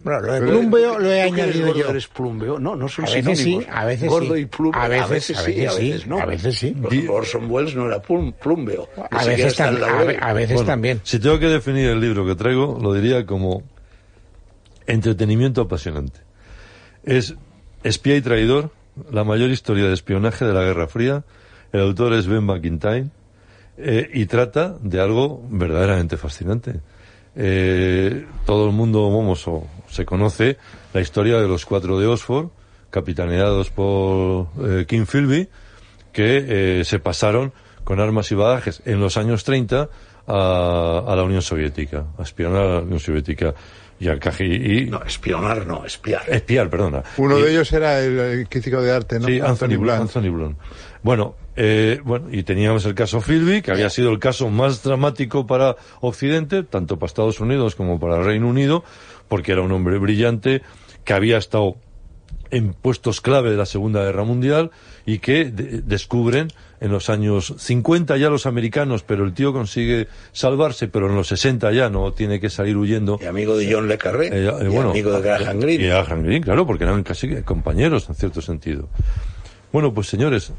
Bueno, 0.04 0.18
lo 0.20 0.32
de 0.32 0.40
plumbeo 0.40 0.98
lo 0.98 1.12
he 1.12 1.28
¿Tú 1.28 1.34
que 1.36 1.40
eres 1.42 1.54
añadido 1.54 1.66
gordo, 1.68 1.80
yo. 1.84 1.90
eres 1.90 2.08
plumbeo? 2.08 2.58
No, 2.58 2.74
no 2.74 2.88
son 2.88 3.04
A 3.04 3.10
veces 3.12 3.38
sí, 3.38 3.44
sinónimos. 3.44 3.76
a 3.76 3.84
veces 3.84 4.08
gordo 4.08 4.34
sí. 4.34 4.40
y 4.40 4.44
plumbeo. 4.46 4.82
A 4.82 4.88
veces- 4.88 5.04
a 5.04 5.06
veces 5.12 5.36
a 5.38 5.40
sí, 5.42 5.52
veces 5.52 5.68
a 5.68 5.72
sí, 5.78 5.90
veces 5.92 6.06
no. 6.08 6.18
a 6.18 6.26
veces 6.26 6.58
sí. 6.58 6.76
Orson 7.08 7.48
Welles 7.48 7.76
no 7.76 7.86
era 7.86 8.02
plum- 8.02 8.32
plumbeo. 8.32 8.88
A 9.12 9.24
veces, 9.24 9.60
a 9.60 9.70
Bueno, 9.70 10.64
también. 10.64 11.00
Si 11.04 11.20
tengo 11.20 11.38
que 11.38 11.46
definir 11.46 11.88
el 11.88 12.00
libro 12.00 12.26
que 12.26 12.34
traigo, 12.34 12.80
lo 12.82 12.92
diría 12.92 13.24
como 13.24 13.62
entretenimiento 14.88 15.60
apasionante. 15.62 16.18
Es 17.04 17.34
Espía 17.82 18.16
y 18.16 18.20
Traidor, 18.20 18.70
la 19.10 19.24
mayor 19.24 19.50
historia 19.50 19.86
de 19.86 19.94
espionaje 19.94 20.44
de 20.44 20.52
la 20.52 20.62
Guerra 20.62 20.86
Fría. 20.86 21.24
El 21.72 21.80
autor 21.80 22.12
es 22.12 22.26
Ben 22.26 22.44
McIntyre 22.44 23.06
eh, 23.76 24.08
y 24.12 24.26
trata 24.26 24.76
de 24.80 25.00
algo 25.00 25.42
verdaderamente 25.50 26.16
fascinante. 26.16 26.80
Eh, 27.34 28.26
todo 28.46 28.66
el 28.66 28.72
mundo, 28.72 29.10
vamos, 29.10 29.48
o 29.48 29.66
se 29.88 30.04
conoce 30.04 30.58
la 30.92 31.00
historia 31.00 31.40
de 31.40 31.48
los 31.48 31.66
cuatro 31.66 31.98
de 31.98 32.06
Oxford, 32.06 32.48
capitaneados 32.90 33.70
por 33.70 34.48
eh, 34.62 34.84
King 34.86 35.06
Philby, 35.06 35.48
que 36.12 36.82
se 36.84 36.98
pasaron 36.98 37.52
con 37.84 37.98
armas 37.98 38.30
y 38.30 38.34
bagajes 38.34 38.82
en 38.84 39.00
los 39.00 39.16
años 39.16 39.44
30 39.44 39.88
a, 40.26 41.04
a 41.06 41.16
la 41.16 41.22
Unión 41.24 41.40
Soviética, 41.40 42.04
a 42.18 42.22
espionar 42.22 42.62
a 42.62 42.74
la 42.74 42.80
Unión 42.80 43.00
Soviética 43.00 43.54
y. 44.02 44.42
Y, 44.82 44.86
No, 44.86 45.02
espionar 45.04 45.66
no, 45.66 45.84
espiar. 45.84 46.22
Espiar, 46.28 46.68
perdona. 46.70 47.02
Uno 47.16 47.38
Y- 47.38 47.42
de 47.42 47.50
ellos 47.52 47.72
era 47.72 48.00
el, 48.00 48.18
el 48.18 48.48
crítico 48.48 48.80
de 48.82 48.92
arte, 48.92 49.18
¿no? 49.20 49.26
Sí, 49.26 49.40
Anthony, 49.40 49.68
Blunt. 49.68 49.82
Blunt. 49.82 50.00
Anthony 50.00 50.30
Blunt. 50.30 50.58
Bueno, 51.02 51.36
eh, 51.56 52.00
bueno, 52.04 52.28
y 52.30 52.42
teníamos 52.44 52.84
el 52.86 52.94
caso 52.94 53.20
Philby, 53.20 53.62
que 53.62 53.72
había 53.72 53.90
sido 53.90 54.10
el 54.10 54.18
caso 54.18 54.48
más 54.48 54.82
dramático 54.82 55.46
para 55.46 55.76
Occidente, 56.00 56.62
tanto 56.62 56.98
para 56.98 57.08
Estados 57.08 57.40
Unidos 57.40 57.74
como 57.74 57.98
para 58.00 58.18
el 58.18 58.24
Reino 58.24 58.48
Unido, 58.48 58.84
porque 59.28 59.52
era 59.52 59.62
un 59.62 59.72
hombre 59.72 59.98
brillante 59.98 60.62
que 61.04 61.12
había 61.12 61.38
estado 61.38 61.76
en 62.50 62.72
puestos 62.74 63.20
clave 63.20 63.50
de 63.50 63.56
la 63.56 63.66
Segunda 63.66 64.02
Guerra 64.04 64.24
Mundial 64.24 64.70
y 65.06 65.18
que 65.18 65.46
de- 65.46 65.82
descubren 65.82 66.48
en 66.80 66.90
los 66.90 67.10
años 67.10 67.54
50 67.58 68.16
ya 68.16 68.28
los 68.30 68.46
americanos, 68.46 69.02
pero 69.04 69.24
el 69.24 69.32
tío 69.34 69.52
consigue 69.52 70.08
salvarse, 70.32 70.88
pero 70.88 71.08
en 71.08 71.14
los 71.16 71.28
60 71.28 71.70
ya 71.72 71.88
no 71.90 72.12
tiene 72.12 72.40
que 72.40 72.50
salir 72.50 72.76
huyendo. 72.76 73.18
Y 73.22 73.26
amigo 73.26 73.56
de 73.56 73.72
John 73.72 73.88
Le 73.88 73.98
Carré. 73.98 74.26
Eh, 74.28 74.48
eh, 74.48 74.64
y 74.64 74.68
bueno, 74.68 74.90
amigo 74.90 75.12
de 75.12 75.20
Graham 75.22 75.58
Y 75.58 75.60
Greene. 75.60 75.86
Graham 75.86 76.22
Greene, 76.22 76.44
claro, 76.44 76.66
porque 76.66 76.84
eran 76.84 77.02
casi 77.02 77.42
compañeros 77.42 78.08
en 78.08 78.14
cierto 78.16 78.40
sentido. 78.42 78.88
Bueno, 79.72 79.94
pues 79.94 80.08
señores, 80.08 80.52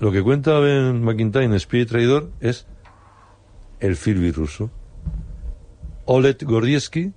lo 0.00 0.10
que 0.12 0.22
cuenta 0.22 0.58
Ben 0.58 1.02
McIntyre 1.02 1.44
en 1.44 1.54
Espía 1.54 1.82
y 1.82 1.86
Traidor 1.86 2.30
es 2.40 2.66
el 3.80 3.96
Philby 3.96 4.30
ruso. 4.32 4.70
Oleg 6.04 6.38
Gordievsky, 6.44 7.12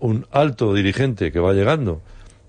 un 0.00 0.26
alto 0.32 0.74
dirigente 0.74 1.30
que 1.32 1.38
va 1.40 1.52
llegando 1.52 2.02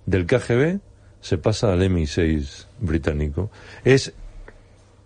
del 0.05 0.25
KGB, 0.25 0.79
se 1.25 1.39
pasa 1.39 1.73
al 1.73 1.81
MI6 1.81 2.67
británico. 2.79 3.49
Es 3.83 4.13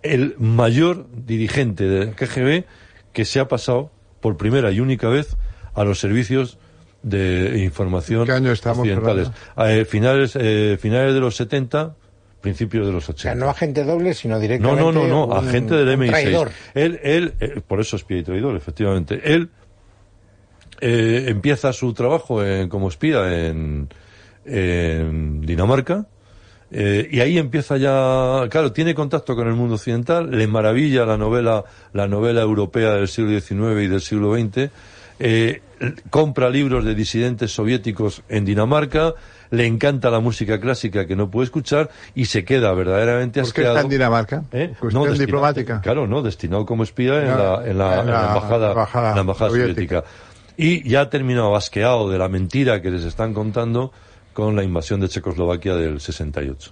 el 0.03 0.35
mayor 0.37 1.07
dirigente 1.13 1.85
del 1.85 2.13
KGB 2.13 2.65
que 3.13 3.23
se 3.23 3.39
ha 3.39 3.47
pasado 3.47 3.89
por 4.19 4.35
primera 4.35 4.69
y 4.71 4.81
única 4.81 5.07
vez 5.07 5.37
a 5.73 5.85
los 5.85 5.97
servicios 6.01 6.57
de 7.03 7.59
información 7.63 8.25
¿Qué 8.25 8.33
año 8.33 8.51
estamos, 8.51 8.79
occidentales. 8.79 9.31
Eh, 9.59 9.85
finales, 9.85 10.35
eh, 10.37 10.77
finales 10.77 11.13
de 11.13 11.21
los 11.21 11.37
70, 11.37 11.95
principios 12.41 12.85
de 12.85 12.91
los 12.91 13.07
O 13.07 13.13
80. 13.13 13.21
sea, 13.21 13.35
no 13.35 13.49
agente 13.49 13.85
doble, 13.85 14.13
sino 14.13 14.35
No, 14.35 14.41
directamente. 14.41 14.81
no, 14.83 14.91
no, 14.91 15.07
no, 15.07 15.25
un- 15.27 15.47
agente 15.47 15.73
del 15.75 15.87
un 15.87 16.01
MI6. 16.01 16.09
traidor. 16.11 16.51
Él, 16.73 16.99
él, 17.01 17.33
eh, 17.39 17.61
por 17.65 17.79
eso 17.79 17.95
espía 17.95 18.17
y 18.17 18.23
traidor, 18.23 18.57
efectivamente. 18.57 19.21
Él 19.23 19.49
eh, 20.81 21.25
empieza 21.29 21.71
su 21.71 21.93
trabajo 21.93 22.43
en- 22.43 22.67
como 22.69 22.89
espía 22.89 23.47
en, 23.47 23.89
en 24.49 25.41
Dinamarca. 25.41 26.05
eh, 26.71 27.07
y 27.11 27.19
ahí 27.21 27.37
empieza 27.37 27.77
ya, 27.77 28.47
claro, 28.49 28.71
tiene 28.71 28.93
contacto 28.93 29.35
con 29.35 29.47
el 29.47 29.55
mundo 29.55 29.75
occidental, 29.75 30.29
le 30.29 30.45
maravilla 30.47 31.05
la 31.05 31.17
novela, 31.17 31.63
la 31.93 32.07
novela 32.07 32.41
europea 32.41 32.91
del 32.93 33.07
siglo 33.07 33.39
XIX 33.39 33.83
y 33.83 33.87
del 33.87 34.01
siglo 34.01 34.33
XX, 34.35 34.69
eh, 35.19 35.61
compra 36.11 36.49
libros 36.49 36.85
de 36.85 36.93
disidentes 36.93 37.51
soviéticos 37.51 38.21
en 38.29 38.45
Dinamarca, 38.45 39.13
le 39.49 39.65
encanta 39.65 40.11
la 40.11 40.19
música 40.19 40.59
clásica 40.59 41.07
que 41.07 41.15
no 41.15 41.31
puede 41.31 41.45
escuchar 41.45 41.89
y 42.13 42.25
se 42.25 42.45
queda 42.45 42.71
verdaderamente 42.73 43.41
¿Por 43.41 43.51
qué 43.53 43.63
está 43.63 43.81
en 43.81 43.89
Dinamarca? 43.89 44.43
¿Eh? 44.51 44.73
Cuestión 44.79 45.03
destinado- 45.05 45.17
diplomática. 45.25 45.81
Claro, 45.81 46.05
no, 46.05 46.21
destinado 46.21 46.65
como 46.67 46.83
espía 46.83 47.19
en, 47.21 47.27
Ya, 47.29 47.35
la, 47.37 47.67
en, 47.67 47.77
la, 47.79 47.93
en 47.95 47.99
en 48.01 48.05
la 48.05 48.11
la 48.21 48.27
embajada, 48.27 48.69
embajada 48.69 49.09
en 49.09 49.15
la 49.15 49.21
embajada 49.21 49.49
soviética. 49.49 50.03
soviética. 50.03 50.03
Y 50.57 50.87
ya 50.87 51.01
ha 51.01 51.09
terminado 51.09 51.55
asqueado 51.55 52.11
de 52.11 52.19
la 52.19 52.27
mentira 52.29 52.79
que 52.81 52.91
les 52.91 53.03
están 53.05 53.33
contando 53.33 53.91
con 54.39 54.55
la 54.55 54.63
invasión 54.63 55.01
de 55.01 55.09
Checoslovaquia 55.09 55.75
del 55.75 55.99
68. 55.99 56.71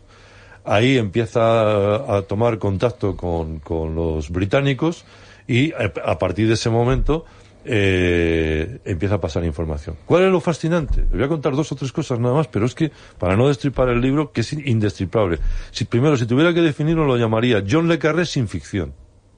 Ahí 0.63 0.97
empieza 0.97 2.17
a, 2.17 2.21
tomar 2.21 2.59
contacto 2.59 3.17
con, 3.17 3.59
con 3.59 3.93
los 3.93 4.29
británicos 4.29 5.03
y 5.47 5.73
a, 5.73 5.91
a 6.05 6.17
partir 6.17 6.47
de 6.47 6.53
ese 6.53 6.69
momento 6.69 7.25
eh, 7.65 8.79
empieza 8.85 9.15
a 9.15 9.19
pasar 9.19 9.43
información. 9.43 9.97
¿Cuál 10.05 10.23
es 10.23 10.31
lo 10.31 10.39
fascinante? 10.39 11.01
Les 11.01 11.11
voy 11.11 11.23
a 11.23 11.27
contar 11.27 11.53
dos 11.53 11.69
o 11.73 11.75
tres 11.75 11.91
cosas 11.91 12.19
nada 12.19 12.35
más, 12.35 12.47
pero 12.47 12.65
es 12.65 12.73
que 12.73 12.89
para 13.19 13.35
no 13.35 13.49
destripar 13.49 13.89
el 13.89 13.99
libro, 13.99 14.31
que 14.31 14.41
es 14.41 14.53
indestripable. 14.53 15.39
Si, 15.71 15.83
primero, 15.83 16.15
si 16.15 16.25
tuviera 16.25 16.53
que 16.53 16.61
definirlo, 16.61 17.05
lo 17.05 17.17
llamaría 17.17 17.61
John 17.69 17.89
Le 17.89 17.99
Carré 17.99 18.25
sin 18.25 18.47
ficción. 18.47 18.93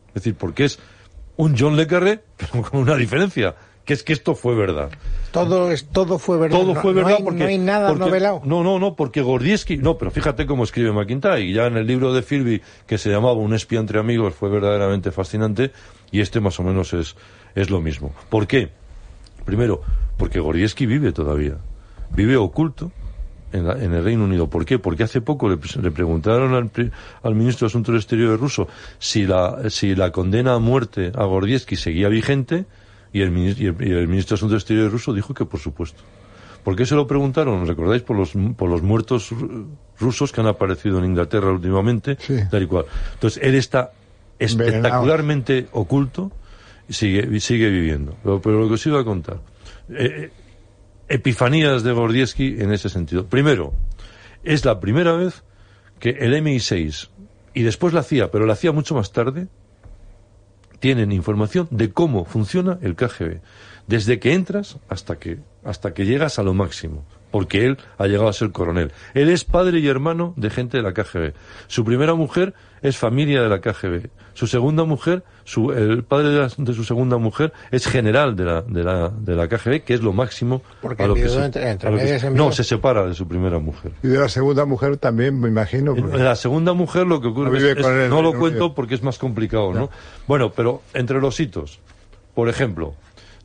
Es 0.10 0.14
decir, 0.14 0.36
porque 0.36 0.66
es 0.66 0.80
un 1.38 1.56
John 1.58 1.76
Le 1.76 1.88
Carré, 1.88 2.22
pero 2.38 2.62
con 2.62 2.82
una 2.82 2.96
diferencia, 2.96 3.56
que 3.90 3.94
es 3.96 4.04
que 4.04 4.14
esto 4.14 4.36
fue 4.36 4.54
verdad. 4.54 4.92
Todo, 5.32 5.72
es, 5.72 5.88
todo 5.88 6.20
fue 6.20 6.38
verdad. 6.38 6.60
Todo 6.60 6.76
No- 6.76 6.80
fue 6.82 6.92
no 6.92 6.98
verdad 6.98 7.16
hay- 7.18 7.24
porque 7.24 7.40
No 7.40 7.46
hay 7.48 7.58
nada 7.58 7.88
porque- 7.90 8.06
novelado. 8.06 8.42
No, 8.46 8.64
no, 8.64 8.78
no, 8.78 8.96
porque 8.96 9.24
Gordievsky, 9.24 9.78
no, 9.78 9.98
pero 9.98 10.12
fíjate 10.12 10.46
cómo 10.46 10.64
escribe 10.64 10.92
McIntyre, 10.92 11.42
y 11.42 11.54
ya 11.54 11.66
en 11.66 11.76
el 11.76 11.88
libro 11.88 12.14
de 12.14 12.22
Philby 12.22 12.62
que 12.86 13.00
se 13.00 13.10
llamaba 13.10 13.34
Un 13.34 13.56
espía 13.56 13.80
entre 13.80 14.00
amigos 14.00 14.36
fue 14.36 14.50
verdaderamente 14.50 15.12
fascinante 15.12 15.72
y 16.12 16.20
este 16.22 16.40
más 16.40 16.60
o 16.60 16.64
menos 16.64 16.94
es 16.94 17.16
es 17.56 17.72
lo 17.72 17.82
mismo. 17.82 18.14
¿Por 18.30 18.46
qué? 18.46 18.70
Primero, 19.44 19.82
porque 20.18 20.40
Gordievsky 20.40 20.86
vive 20.86 21.12
todavía. 21.12 21.56
Vive 22.16 22.38
oculto 22.38 22.92
en, 23.52 23.66
la- 23.66 23.84
en 23.84 23.92
el 23.96 24.04
Reino 24.04 24.26
Unido. 24.26 24.52
¿Por 24.52 24.66
qué? 24.66 24.78
Porque 24.78 25.02
hace 25.02 25.20
poco 25.22 25.50
le, 25.50 25.58
le 25.82 25.90
preguntaron 25.90 26.54
al, 26.54 26.70
al 27.24 27.34
ministro 27.36 27.66
de 27.66 27.72
Asuntos 27.72 27.96
Exteriores 27.96 28.40
ruso 28.40 28.68
si 29.00 29.26
la, 29.26 29.68
si 29.72 29.96
la 29.96 30.12
condena 30.12 30.54
a 30.54 30.60
muerte 30.60 31.12
a 31.16 31.24
Gordievsky 31.24 31.76
seguía 31.76 32.08
vigente 32.08 32.66
y 33.14 33.22
el, 33.22 33.36
y 33.38 33.66
el- 33.68 33.88
y 33.88 33.92
el 33.92 34.08
ministro 34.08 34.36
de 34.36 34.40
Asuntos 34.40 34.62
Exteriores 34.62 34.92
ruso 34.92 35.14
dijo 35.14 35.34
que 35.34 35.46
por 35.46 35.60
supuesto. 35.60 36.04
¿Por 36.64 36.76
qué 36.76 36.86
se 36.86 36.94
lo 36.96 37.08
preguntaron? 37.08 37.66
¿Recordáis? 37.66 38.02
Por 38.02 38.18
los, 38.18 38.34
por 38.58 38.70
los 38.70 38.82
muertos 38.82 39.32
ru- 39.32 39.66
rusos 40.00 40.32
que 40.32 40.42
han 40.42 40.48
aparecido 40.48 41.00
en 41.00 41.06
Inglaterra 41.06 41.52
últimamente, 41.52 42.18
Sí. 42.20 42.36
tal 42.52 42.64
y 42.64 42.68
cual. 42.68 42.86
Entonces, 43.14 43.42
él 43.42 43.56
está 43.56 43.92
espectacularmente 44.38 45.68
oculto 45.72 46.32
y 46.88 46.94
sigue, 46.94 47.40
sigue 47.40 47.70
viviendo. 47.70 48.16
Pero, 48.24 48.42
pero 48.42 48.60
lo 48.60 48.68
que 48.68 48.74
os 48.76 48.86
iba 48.86 49.00
a 49.00 49.04
contar. 49.06 49.40
eh, 49.90 50.32
epifanías 51.08 51.82
de 51.84 51.92
Gordievsky 51.92 52.58
en 52.60 52.72
ese 52.72 52.90
sentido. 52.90 53.26
Primero, 53.26 53.74
es 54.44 54.64
la 54.66 54.80
primera 54.80 55.14
vez 55.14 55.44
que 56.00 56.10
el 56.12 56.34
MI6 56.36 57.10
y 57.56 57.64
después 57.64 57.94
la 57.94 58.04
CIA, 58.04 58.30
pero 58.32 58.46
la 58.46 58.56
CIA 58.56 58.72
mucho 58.72 58.94
más 58.96 59.12
tarde, 59.12 59.48
tienen 60.80 61.12
información 61.12 61.68
de 61.72 61.92
cómo 61.92 62.26
funciona 62.26 62.80
el 62.82 62.96
KGB. 62.96 63.42
Desde 63.88 64.20
que 64.20 64.34
entras 64.34 64.78
hasta 64.88 65.18
que, 65.18 65.40
hasta 65.64 65.94
que 65.94 66.06
llegas 66.06 66.40
a 66.40 66.44
lo 66.44 66.54
máximo. 66.54 67.06
Porque 67.32 67.66
él 67.66 67.78
ha 67.98 68.08
llegado 68.08 68.28
a 68.28 68.34
ser 68.34 68.52
coronel. 68.52 68.92
Él 69.14 69.30
es 69.30 69.44
padre 69.44 69.80
y 69.80 69.88
hermano 69.88 70.34
de 70.36 70.50
gente 70.50 70.78
de 70.78 70.84
la 70.84 70.94
KGB. 70.94 71.34
Su 71.68 71.86
primera 71.86 72.16
mujer 72.16 72.54
es 72.82 72.98
familia 72.98 73.42
de 73.44 73.50
la 73.50 73.60
KGB. 73.62 74.08
Su 74.34 74.48
segunda 74.48 74.84
mujer, 74.86 75.24
su, 75.44 75.72
el 75.72 76.04
padre 76.04 76.30
de, 76.30 76.40
la- 76.40 76.50
de 76.58 76.74
su 76.74 76.84
segunda 76.86 77.18
mujer 77.18 77.52
es 77.72 77.86
general 77.88 78.36
de 78.36 78.46
la, 78.46 78.62
de 78.62 78.84
la, 78.84 79.10
de 79.10 79.36
la 79.36 79.48
KGB, 79.48 79.82
que 79.84 79.94
es 79.94 80.02
lo 80.02 80.14
máximo. 80.14 80.62
Porque 80.82 81.04
a 81.04 81.08
lo 81.08 81.14
que 81.14 81.22
enviudó 81.22 81.40
se- 81.42 81.46
entre- 81.46 81.70
entre 81.70 81.88
a 81.90 81.92
lo 81.92 81.98
que 81.98 82.04
medias 82.04 82.22
se- 82.22 82.28
enviudó. 82.28 82.46
no, 82.48 82.52
se 82.54 82.64
separa 82.64 83.06
de 83.06 83.14
su 83.14 83.28
primera 83.28 83.60
mujer. 83.60 83.92
Y 84.02 84.08
de 84.08 84.18
la 84.18 84.30
segunda 84.30 84.66
mujer 84.66 84.98
también, 84.98 85.40
me 85.40 85.50
imagino. 85.50 85.94
porque- 85.96 86.18
La 86.18 86.36
segunda 86.36 86.74
mujer 86.74 87.06
lo 87.06 87.20
que 87.22 87.28
ocurre 87.28 87.52
No 87.52 87.58
es- 87.58 88.10
no 88.10 88.22
lo 88.22 88.34
cuento 88.40 88.74
porque 88.74 88.96
es 88.96 89.04
más 89.04 89.18
complicado, 89.20 89.74
¿no? 89.74 89.90
Bueno, 90.26 90.52
pero 90.54 90.82
entre 90.94 91.20
los 91.20 91.40
hitos, 91.40 91.80
por 92.34 92.48
ejemplo, 92.50 92.96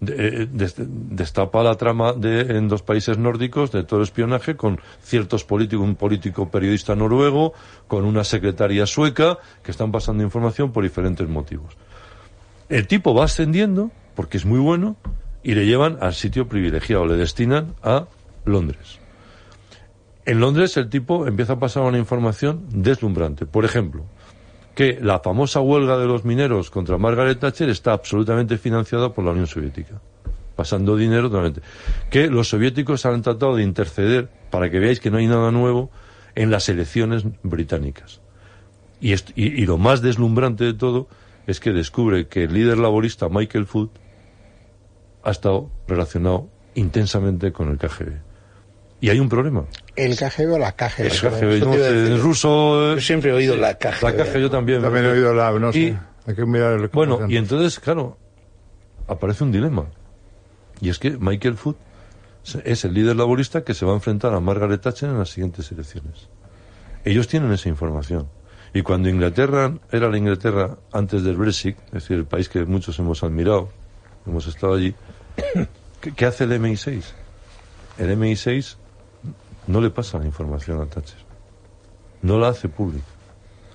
eh, 0.08 0.48
des- 0.50 0.74
destapa 0.78 1.62
la 1.62 1.74
trama 1.76 2.12
de, 2.12 2.40
en 2.58 2.68
dos 2.68 2.82
países 2.82 3.18
nórdicos 3.18 3.70
de 3.72 3.84
todo 3.84 4.00
el 4.00 4.04
espionaje 4.04 4.56
con 4.56 4.80
ciertos 5.02 5.44
políticos, 5.44 5.84
un 5.84 5.96
político 5.96 6.50
periodista 6.50 6.94
noruego, 6.94 7.52
con 7.86 8.04
una 8.04 8.24
secretaria 8.24 8.86
sueca 8.86 9.38
que 9.62 9.70
están 9.70 9.92
pasando 9.92 10.22
información 10.22 10.72
por 10.72 10.82
diferentes 10.84 11.28
motivos. 11.28 11.76
El 12.68 12.86
tipo 12.86 13.14
va 13.14 13.24
ascendiendo 13.24 13.90
porque 14.14 14.36
es 14.36 14.44
muy 14.44 14.58
bueno 14.58 14.96
y 15.42 15.54
le 15.54 15.66
llevan 15.66 15.98
al 16.00 16.14
sitio 16.14 16.48
privilegiado, 16.48 17.06
le 17.06 17.16
destinan 17.16 17.74
a 17.82 18.06
Londres. 18.44 19.00
En 20.26 20.40
Londres 20.40 20.76
el 20.78 20.88
tipo 20.88 21.26
empieza 21.26 21.54
a 21.54 21.58
pasar 21.58 21.82
una 21.82 21.98
información 21.98 22.64
deslumbrante. 22.70 23.44
Por 23.44 23.66
ejemplo, 23.66 24.04
que 24.74 24.98
la 25.00 25.20
famosa 25.20 25.60
huelga 25.60 25.96
de 25.98 26.06
los 26.06 26.24
mineros 26.24 26.70
contra 26.70 26.98
Margaret 26.98 27.38
Thatcher 27.38 27.68
está 27.68 27.92
absolutamente 27.92 28.58
financiada 28.58 29.12
por 29.12 29.24
la 29.24 29.30
Unión 29.30 29.46
Soviética, 29.46 30.00
pasando 30.56 30.96
dinero 30.96 31.28
totalmente. 31.28 31.60
Que 32.10 32.28
los 32.28 32.48
soviéticos 32.48 33.06
han 33.06 33.22
tratado 33.22 33.56
de 33.56 33.62
interceder, 33.62 34.28
para 34.50 34.70
que 34.70 34.80
veáis 34.80 35.00
que 35.00 35.10
no 35.10 35.18
hay 35.18 35.26
nada 35.28 35.50
nuevo, 35.52 35.90
en 36.34 36.50
las 36.50 36.68
elecciones 36.68 37.24
británicas. 37.44 38.20
Y, 39.00 39.12
est- 39.12 39.30
y- 39.36 39.46
y 39.62 39.66
lo 39.66 39.78
más 39.78 40.02
deslumbrante 40.02 40.64
de 40.64 40.74
todo 40.74 41.08
es 41.46 41.60
que 41.60 41.72
descubre 41.72 42.26
que 42.26 42.44
el 42.44 42.54
líder 42.54 42.78
laborista 42.78 43.28
Michael 43.28 43.66
Foot 43.66 43.90
ha 45.22 45.30
estado 45.30 45.70
relacionado 45.86 46.48
intensamente 46.74 47.52
con 47.52 47.68
el 47.70 47.78
KGB. 47.78 48.14
Y 49.00 49.10
hay 49.10 49.20
un 49.20 49.28
problema. 49.28 49.64
El 49.96 50.16
KGB 50.16 50.52
o 50.54 50.58
la 50.58 50.72
KGB. 50.72 51.00
El 51.00 51.10
KGB, 51.12 51.64
no 51.64 51.74
en 51.74 52.20
ruso... 52.22 52.92
eh, 52.92 52.94
Yo 52.96 53.00
siempre 53.00 53.30
he 53.30 53.34
oído 53.34 53.56
la 53.56 53.74
caja. 53.76 54.06
la 54.10 54.16
caja 54.16 54.38
yo 54.38 54.50
también. 54.50 54.80
También 54.82 55.04
he 55.04 55.08
oído 55.10 55.34
la, 55.34 55.50
no 55.52 55.72
sé, 55.72 55.78
Y- 55.78 55.98
hay 56.26 56.34
que 56.34 56.46
mirar 56.46 56.72
el 56.80 56.88
Bueno, 56.88 57.20
y 57.28 57.36
entonces, 57.36 57.78
claro, 57.80 58.16
aparece 59.06 59.44
un 59.44 59.52
dilema. 59.52 59.84
Y 60.80 60.88
es 60.88 60.98
que 60.98 61.10
Michael 61.18 61.56
Foot 61.56 61.76
se- 62.42 62.62
es 62.64 62.84
el 62.86 62.94
líder 62.94 63.16
laborista 63.16 63.62
que 63.62 63.74
se 63.74 63.84
va 63.84 63.92
a 63.92 63.96
enfrentar 63.96 64.32
a 64.32 64.40
Margaret 64.40 64.80
Thatcher 64.80 65.10
en 65.10 65.18
las 65.18 65.28
siguientes 65.30 65.70
elecciones. 65.70 66.28
Ellos 67.04 67.28
tienen 67.28 67.52
esa 67.52 67.68
información. 67.68 68.26
Y 68.72 68.80
cuando 68.82 69.08
Inglaterra 69.10 69.74
era 69.92 70.08
la 70.08 70.16
Inglaterra 70.16 70.78
antes 70.92 71.22
del 71.22 71.36
Brexit, 71.36 71.76
es 71.88 71.92
decir, 71.92 72.16
el 72.16 72.24
país 72.24 72.48
que 72.48 72.64
muchos 72.64 72.98
hemos 72.98 73.22
admirado, 73.22 73.68
hemos 74.26 74.46
estado 74.46 74.74
allí, 74.74 74.94
¿qué, 76.00 76.12
qué 76.12 76.26
hace 76.26 76.44
el 76.44 76.52
MI6? 76.52 77.02
El 77.98 78.18
MI6 78.18 78.76
no 79.66 79.80
le 79.80 79.90
pasa 79.90 80.18
la 80.18 80.26
información 80.26 80.80
a 80.80 80.86
Thatcher. 80.86 81.18
No 82.22 82.38
la 82.38 82.48
hace 82.48 82.68
pública. 82.68 83.04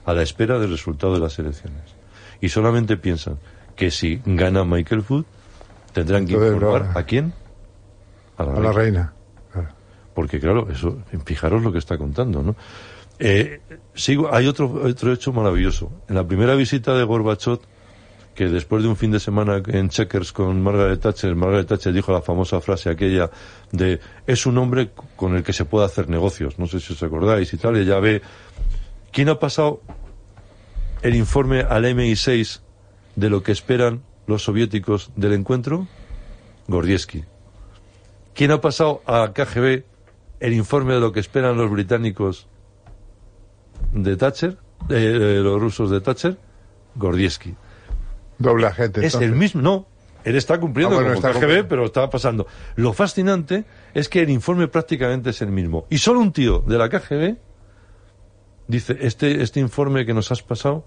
A 0.06 0.14
la 0.14 0.24
espera 0.24 0.60
del 0.60 0.72
resultado 0.72 1.14
de 1.14 1.20
las 1.20 1.38
elecciones. 1.40 1.84
Y 2.42 2.50
solamente 2.50 2.98
piensan 2.98 3.38
que 3.76 3.92
si 3.92 4.22
gana 4.26 4.64
Michael 4.64 5.04
Foot, 5.04 5.26
tendrán 5.94 6.26
que 6.26 6.34
Entonces, 6.34 6.56
informar 6.56 6.98
a 6.98 7.04
quién? 7.04 7.34
A 8.38 8.44
la, 8.44 8.54
a 8.54 8.60
la 8.60 8.72
reina. 8.72 9.14
Claro. 9.52 9.70
Porque 10.14 10.40
claro, 10.40 10.68
eso, 10.70 10.98
fijaros 11.26 11.62
lo 11.62 11.72
que 11.72 11.78
está 11.78 11.98
contando, 11.98 12.42
¿no? 12.42 12.56
Eh, 13.20 13.60
sigo, 13.94 14.34
hay 14.34 14.48
otro, 14.48 14.82
otro 14.84 15.12
hecho 15.12 15.34
maravilloso. 15.34 15.92
En 16.08 16.16
la 16.16 16.26
primera 16.26 16.56
visita 16.56 16.94
de 16.96 17.04
Gorbachev, 17.04 17.60
que 18.40 18.48
después 18.48 18.84
de 18.84 18.88
un 18.88 18.96
fin 18.96 19.12
de 19.12 19.20
semana 19.20 19.62
en 19.68 19.90
Checkers 19.90 20.32
con 20.32 20.64
Margaret 20.64 21.02
Thatcher, 21.02 21.36
Margaret 21.36 21.68
Thatcher 21.68 21.92
dijo 21.92 22.14
la 22.14 22.22
famosa 22.22 22.62
frase 22.62 22.90
aquella 22.90 23.30
de 23.74 24.00
es 24.26 24.46
un 24.46 24.58
hombre 24.58 24.92
con 25.18 25.36
el 25.36 25.44
que 25.44 25.52
se 25.52 25.66
puede 25.66 25.86
hacer 25.86 26.08
negocios. 26.08 26.58
No 26.58 26.66
sé 26.66 26.80
si 26.80 26.94
os 26.94 27.04
acordáis 27.04 27.54
y 27.54 27.58
tal, 27.58 27.76
y 27.76 27.82
ella 27.82 28.00
ve. 28.00 28.22
¿Quién 29.12 29.28
ha 29.28 29.40
pasado 29.40 29.82
el 31.02 31.16
informe 31.16 31.66
al 31.68 31.84
MI6 31.84 32.62
de 33.18 33.30
lo 33.30 33.44
que 33.44 33.52
esperan 33.52 34.04
los 34.26 34.44
soviéticos 34.44 35.12
del 35.18 35.34
encuentro? 35.34 35.90
Gordievsky. 36.70 37.26
¿Quién 38.36 38.52
ha 38.52 38.62
pasado 38.62 39.02
a 39.06 39.34
KGB 39.34 39.84
el 40.40 40.54
informe 40.54 40.94
de 40.94 41.02
lo 41.02 41.12
que 41.12 41.20
esperan 41.20 41.58
los 41.58 41.70
británicos 41.70 42.48
de 43.92 44.16
Thatcher, 44.16 44.58
de 44.88 45.42
los 45.42 45.60
rusos 45.60 45.92
de 45.92 46.00
Thatcher? 46.00 46.38
Gordievsky. 46.96 47.54
Doble 48.40 48.68
agente. 48.68 49.02
Es 49.02 49.14
entonces. 49.14 49.30
el 49.30 49.36
mismo, 49.36 49.62
no. 49.62 49.88
Él 50.24 50.36
está 50.36 50.60
cumpliendo 50.60 50.96
Ah, 50.96 51.02
bueno, 51.02 51.16
como 51.16 51.28
está 51.28 51.40
KGB, 51.40 51.68
pero 51.68 51.86
está 51.86 52.10
pasando. 52.10 52.48
Lo 52.76 52.94
fascinante 52.94 53.66
es 53.94 54.10
que 54.10 54.22
el 54.22 54.30
informe 54.30 54.68
prácticamente 54.68 55.30
es 55.30 55.42
el 55.42 55.52
mismo. 55.52 55.86
Y 55.90 56.00
solo 56.00 56.20
un 56.20 56.34
tío 56.34 56.60
de 56.60 56.78
la 56.78 56.90
KGB 56.90 57.38
dice, 58.68 58.98
este, 59.02 59.42
este 59.42 59.60
informe 59.60 60.06
que 60.06 60.14
nos 60.14 60.32
has 60.32 60.42
pasado 60.42 60.86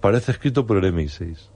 parece 0.00 0.32
escrito 0.32 0.66
por 0.66 0.84
el 0.84 0.92
MI6. 0.92 1.50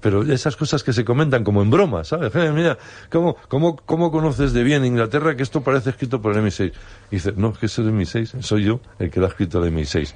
Pero 0.00 0.22
esas 0.22 0.54
cosas 0.56 0.84
que 0.84 0.92
se 0.92 1.04
comentan 1.04 1.42
como 1.42 1.62
en 1.62 1.70
broma, 1.70 2.04
¿sabes? 2.04 2.32
Mira, 2.52 2.78
¿cómo, 3.10 3.36
cómo, 3.48 3.76
¿cómo 3.76 4.10
conoces 4.12 4.52
de 4.52 4.62
bien 4.62 4.84
Inglaterra 4.84 5.36
que 5.36 5.42
esto 5.42 5.62
parece 5.62 5.90
escrito 5.90 6.20
por 6.20 6.36
el 6.36 6.44
MI6? 6.44 6.72
Y 7.10 7.16
dice, 7.16 7.32
no, 7.36 7.52
que 7.52 7.66
es 7.66 7.78
el 7.78 7.92
MI6, 7.92 8.42
soy 8.42 8.64
yo 8.64 8.80
el 8.98 9.10
que 9.10 9.18
lo 9.18 9.26
ha 9.26 9.28
escrito 9.30 9.62
el 9.64 9.72
MI6. 9.72 10.14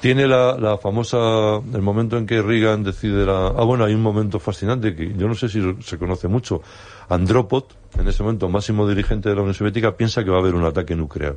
Tiene 0.00 0.26
la, 0.26 0.56
la 0.58 0.76
famosa, 0.76 1.56
el 1.56 1.82
momento 1.82 2.18
en 2.18 2.26
que 2.26 2.42
Reagan 2.42 2.84
decide 2.84 3.24
la... 3.24 3.48
Ah, 3.48 3.64
bueno, 3.64 3.84
hay 3.84 3.94
un 3.94 4.02
momento 4.02 4.38
fascinante 4.38 4.94
que 4.94 5.14
yo 5.14 5.26
no 5.26 5.34
sé 5.34 5.48
si 5.48 5.60
se 5.80 5.98
conoce 5.98 6.28
mucho. 6.28 6.62
Andropov, 7.08 7.64
en 7.98 8.06
ese 8.06 8.22
momento 8.22 8.48
máximo 8.48 8.86
dirigente 8.86 9.30
de 9.30 9.34
la 9.34 9.40
Unión 9.40 9.54
Soviética, 9.54 9.96
piensa 9.96 10.22
que 10.22 10.30
va 10.30 10.36
a 10.36 10.40
haber 10.40 10.54
un 10.54 10.64
ataque 10.64 10.94
nuclear 10.94 11.36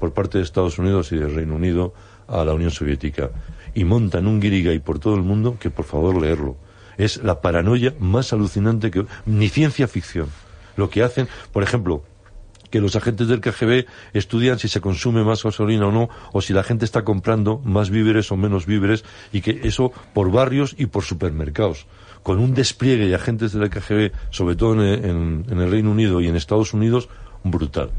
por 0.00 0.12
parte 0.12 0.38
de 0.38 0.44
Estados 0.44 0.78
Unidos 0.78 1.12
y 1.12 1.16
del 1.16 1.32
Reino 1.32 1.54
Unido 1.54 1.94
a 2.26 2.44
la 2.44 2.54
Unión 2.54 2.72
Soviética. 2.72 3.30
Y 3.72 3.84
montan 3.84 4.26
un 4.26 4.40
guirigay 4.40 4.80
por 4.80 4.98
todo 4.98 5.14
el 5.14 5.22
mundo 5.22 5.56
que 5.60 5.70
por 5.70 5.84
favor 5.84 6.20
leerlo. 6.20 6.56
Es 6.98 7.22
la 7.22 7.40
paranoia 7.40 7.94
más 8.00 8.32
alucinante 8.32 8.90
que... 8.90 9.06
Ni 9.26 9.48
ciencia 9.48 9.86
ficción. 9.86 10.26
Lo 10.76 10.90
que 10.90 11.04
hacen, 11.04 11.28
por 11.52 11.62
ejemplo, 11.62 12.02
que 12.72 12.80
los 12.80 12.96
agentes 12.96 13.28
del 13.28 13.40
KGB 13.40 13.86
estudian 14.14 14.58
si 14.58 14.66
se 14.66 14.80
consume 14.80 15.22
más 15.22 15.44
gasolina 15.44 15.86
o 15.86 15.92
no, 15.92 16.08
o 16.32 16.40
si 16.40 16.52
la 16.52 16.64
gente 16.64 16.84
está 16.84 17.04
comprando 17.04 17.60
más 17.64 17.90
víveres 17.90 18.32
o 18.32 18.36
menos 18.36 18.66
víveres, 18.66 19.04
y 19.32 19.42
que 19.42 19.60
eso 19.62 19.92
por 20.12 20.32
barrios 20.32 20.74
y 20.76 20.86
por 20.86 21.04
supermercados. 21.04 21.86
Con 22.24 22.38
un 22.40 22.54
despliegue 22.54 23.06
de 23.06 23.14
agentes 23.14 23.52
del 23.52 23.68
KGB, 23.70 24.10
sobre 24.30 24.56
todo 24.56 24.74
en, 24.74 25.04
en- 25.04 25.44
en 25.50 25.60
el 25.60 25.70
Reino 25.70 25.90
Unido 25.92 26.20
y 26.20 26.26
en 26.28 26.34
Estados 26.36 26.72
Unidos, 26.74 27.08
brutal. 27.44 27.90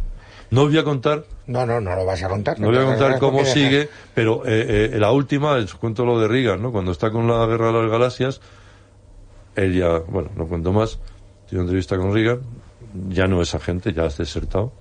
No 0.49 0.65
voy 0.65 0.77
a 0.77 0.83
contar, 0.83 1.23
No, 1.47 1.65
no, 1.65 1.79
no 1.81 1.95
lo 1.95 2.05
vas 2.05 2.21
a 2.23 2.29
contar. 2.29 2.59
no 2.59 2.67
voy 2.67 2.77
a 2.77 2.85
contar 2.85 3.19
cómo 3.19 3.43
sigue, 3.45 3.89
pero 4.13 4.43
eh, 4.45 4.91
eh, 4.93 4.99
la 4.99 5.11
última, 5.11 5.51
os 5.53 5.73
cuento 5.75 6.05
lo 6.05 6.19
de 6.19 6.27
Reagan, 6.27 6.61
¿no? 6.61 6.71
Cuando 6.71 6.91
está 6.91 7.11
con 7.11 7.27
la 7.27 7.45
guerra 7.47 7.67
de 7.67 7.73
las 7.81 7.91
galaxias, 7.91 8.41
él 9.55 9.73
ya, 9.77 9.99
bueno, 9.99 10.29
no 10.35 10.45
cuento 10.47 10.71
más, 10.71 10.99
tiene 11.47 11.61
una 11.61 11.69
entrevista 11.69 11.97
con 11.97 12.13
Reagan, 12.13 12.39
ya 13.09 13.25
no 13.27 13.41
es 13.41 13.53
agente, 13.55 13.93
ya 13.93 14.05
has 14.05 14.17
desertado. 14.17 14.73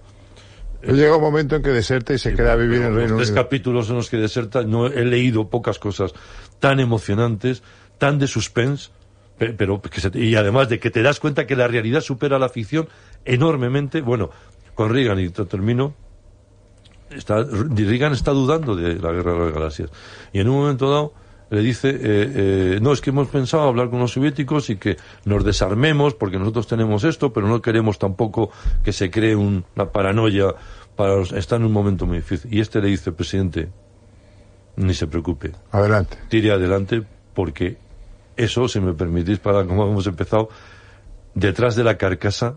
Llega 0.82 1.14
un 1.16 1.22
momento 1.22 1.54
en 1.56 1.62
que 1.62 1.70
deserta 1.70 2.12
y 2.12 2.18
se 2.18 2.34
queda 2.34 2.52
a 2.54 2.56
vivir 2.56 2.82
en 2.82 2.94
Reino 2.96 3.16
tres 3.16 3.28
Unido. 3.30 3.42
capítulos 3.44 3.88
en 3.90 3.96
los 3.96 4.10
que 4.10 4.16
deserta, 4.16 4.62
no 4.64 4.86
he 4.88 5.04
leído 5.04 5.48
pocas 5.48 5.78
cosas 5.78 6.12
tan 6.58 6.80
emocionantes, 6.80 7.62
tan 7.98 8.18
de 8.18 8.26
suspense, 8.26 8.90
pe- 9.38 9.52
pero 9.52 9.80
que 9.80 10.00
se- 10.00 10.10
y 10.18 10.34
además 10.34 10.68
de 10.68 10.80
que 10.80 10.90
te 10.90 11.02
das 11.02 11.20
cuenta 11.20 11.46
que 11.46 11.54
la 11.54 11.68
realidad 11.68 12.00
supera 12.00 12.36
la 12.38 12.48
ficción 12.48 12.88
enormemente. 13.24 14.00
Bueno, 14.00 14.30
con 14.74 14.92
Reagan 14.92 15.20
y 15.20 15.28
te 15.28 15.44
termino. 15.44 15.94
Está, 17.10 17.44
Reagan 17.44 18.12
está 18.14 18.32
dudando 18.32 18.74
de 18.74 18.94
la 18.96 19.12
guerra 19.12 19.34
de 19.34 19.38
las 19.38 19.52
galaxias 19.54 19.90
y 20.32 20.40
en 20.40 20.48
un 20.48 20.56
momento 20.62 20.90
dado 20.90 21.12
le 21.52 21.60
dice 21.60 21.90
eh, 21.90 21.96
eh, 22.02 22.78
no 22.82 22.92
es 22.92 23.00
que 23.00 23.10
hemos 23.10 23.28
pensado 23.28 23.64
hablar 23.68 23.90
con 23.90 24.00
los 24.00 24.12
soviéticos 24.12 24.70
y 24.70 24.76
que 24.76 24.96
nos 25.24 25.44
desarmemos 25.44 26.14
porque 26.14 26.38
nosotros 26.38 26.66
tenemos 26.66 27.04
esto 27.04 27.32
pero 27.32 27.46
no 27.46 27.60
queremos 27.62 27.98
tampoco 27.98 28.50
que 28.82 28.92
se 28.92 29.10
cree 29.10 29.36
un- 29.36 29.64
una 29.76 29.92
paranoia 29.92 30.54
para 30.96 31.16
los- 31.16 31.32
está 31.32 31.56
en 31.56 31.64
un 31.64 31.72
momento 31.72 32.06
muy 32.06 32.16
difícil. 32.18 32.52
Y 32.52 32.60
este 32.60 32.80
le 32.80 32.88
dice 32.88 33.12
presidente 33.12 33.68
ni 34.76 34.94
se 34.94 35.06
preocupe 35.06 35.52
Adelante. 35.70 36.16
tire 36.28 36.52
adelante 36.52 37.02
porque 37.34 37.76
eso 38.36 38.66
si 38.68 38.80
me 38.80 38.94
permitís 38.94 39.38
para 39.38 39.64
como 39.66 39.86
hemos 39.86 40.06
empezado 40.06 40.48
detrás 41.34 41.76
de 41.76 41.84
la 41.84 41.96
carcasa 41.98 42.54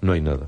no 0.00 0.12
hay 0.12 0.20
nada. 0.20 0.46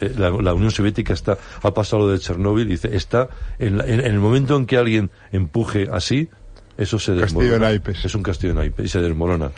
Eh, 0.00 0.12
la, 0.18 0.30
la 0.30 0.52
Unión 0.52 0.70
Soviética 0.72 1.14
está 1.14 1.38
ha 1.62 1.72
pasado 1.72 2.06
lo 2.06 2.12
de 2.12 2.18
Chernóbil 2.18 2.66
y 2.66 2.70
dice 2.72 2.94
está 2.94 3.28
en, 3.58 3.78
la- 3.78 3.84
en- 3.86 4.00
en 4.00 4.12
el 4.12 4.18
momento 4.20 4.56
en 4.56 4.66
que 4.66 4.76
alguien 4.76 5.10
empuje 5.32 5.88
así 5.90 6.28
eso 6.76 6.98
se 6.98 7.12
Castillo 7.16 7.40
desmorona. 7.42 7.52
de 7.52 7.60
naipes. 7.60 8.04
Es 8.04 8.14
un 8.14 8.22
castillo 8.22 8.54
de 8.54 8.60
naipes 8.60 8.86
y 8.86 8.88
se 8.88 9.00
desmorona. 9.00 9.50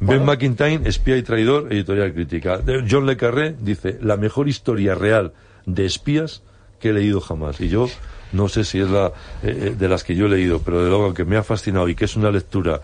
Ben 0.00 0.24
McIntyre, 0.24 0.80
espía 0.88 1.16
y 1.16 1.22
traidor, 1.22 1.72
editorial 1.72 2.12
crítica. 2.12 2.60
John 2.90 3.06
Le 3.06 3.16
Carré 3.16 3.54
dice, 3.60 3.98
la 4.02 4.16
mejor 4.16 4.48
historia 4.48 4.94
real 4.94 5.32
de 5.66 5.86
espías 5.86 6.42
que 6.80 6.90
he 6.90 6.92
leído 6.92 7.20
jamás. 7.20 7.60
Y 7.60 7.68
yo 7.68 7.88
no 8.32 8.48
sé 8.48 8.64
si 8.64 8.80
es 8.80 8.90
la 8.90 9.06
eh, 9.42 9.70
eh, 9.72 9.74
de 9.78 9.88
las 9.88 10.02
que 10.04 10.14
yo 10.16 10.26
he 10.26 10.28
leído, 10.28 10.60
pero 10.60 10.82
de 10.82 10.88
luego 10.90 11.14
que 11.14 11.24
me 11.24 11.36
ha 11.36 11.42
fascinado 11.42 11.88
y 11.88 11.94
que 11.94 12.04
es 12.06 12.16
una 12.16 12.30
lectura 12.30 12.80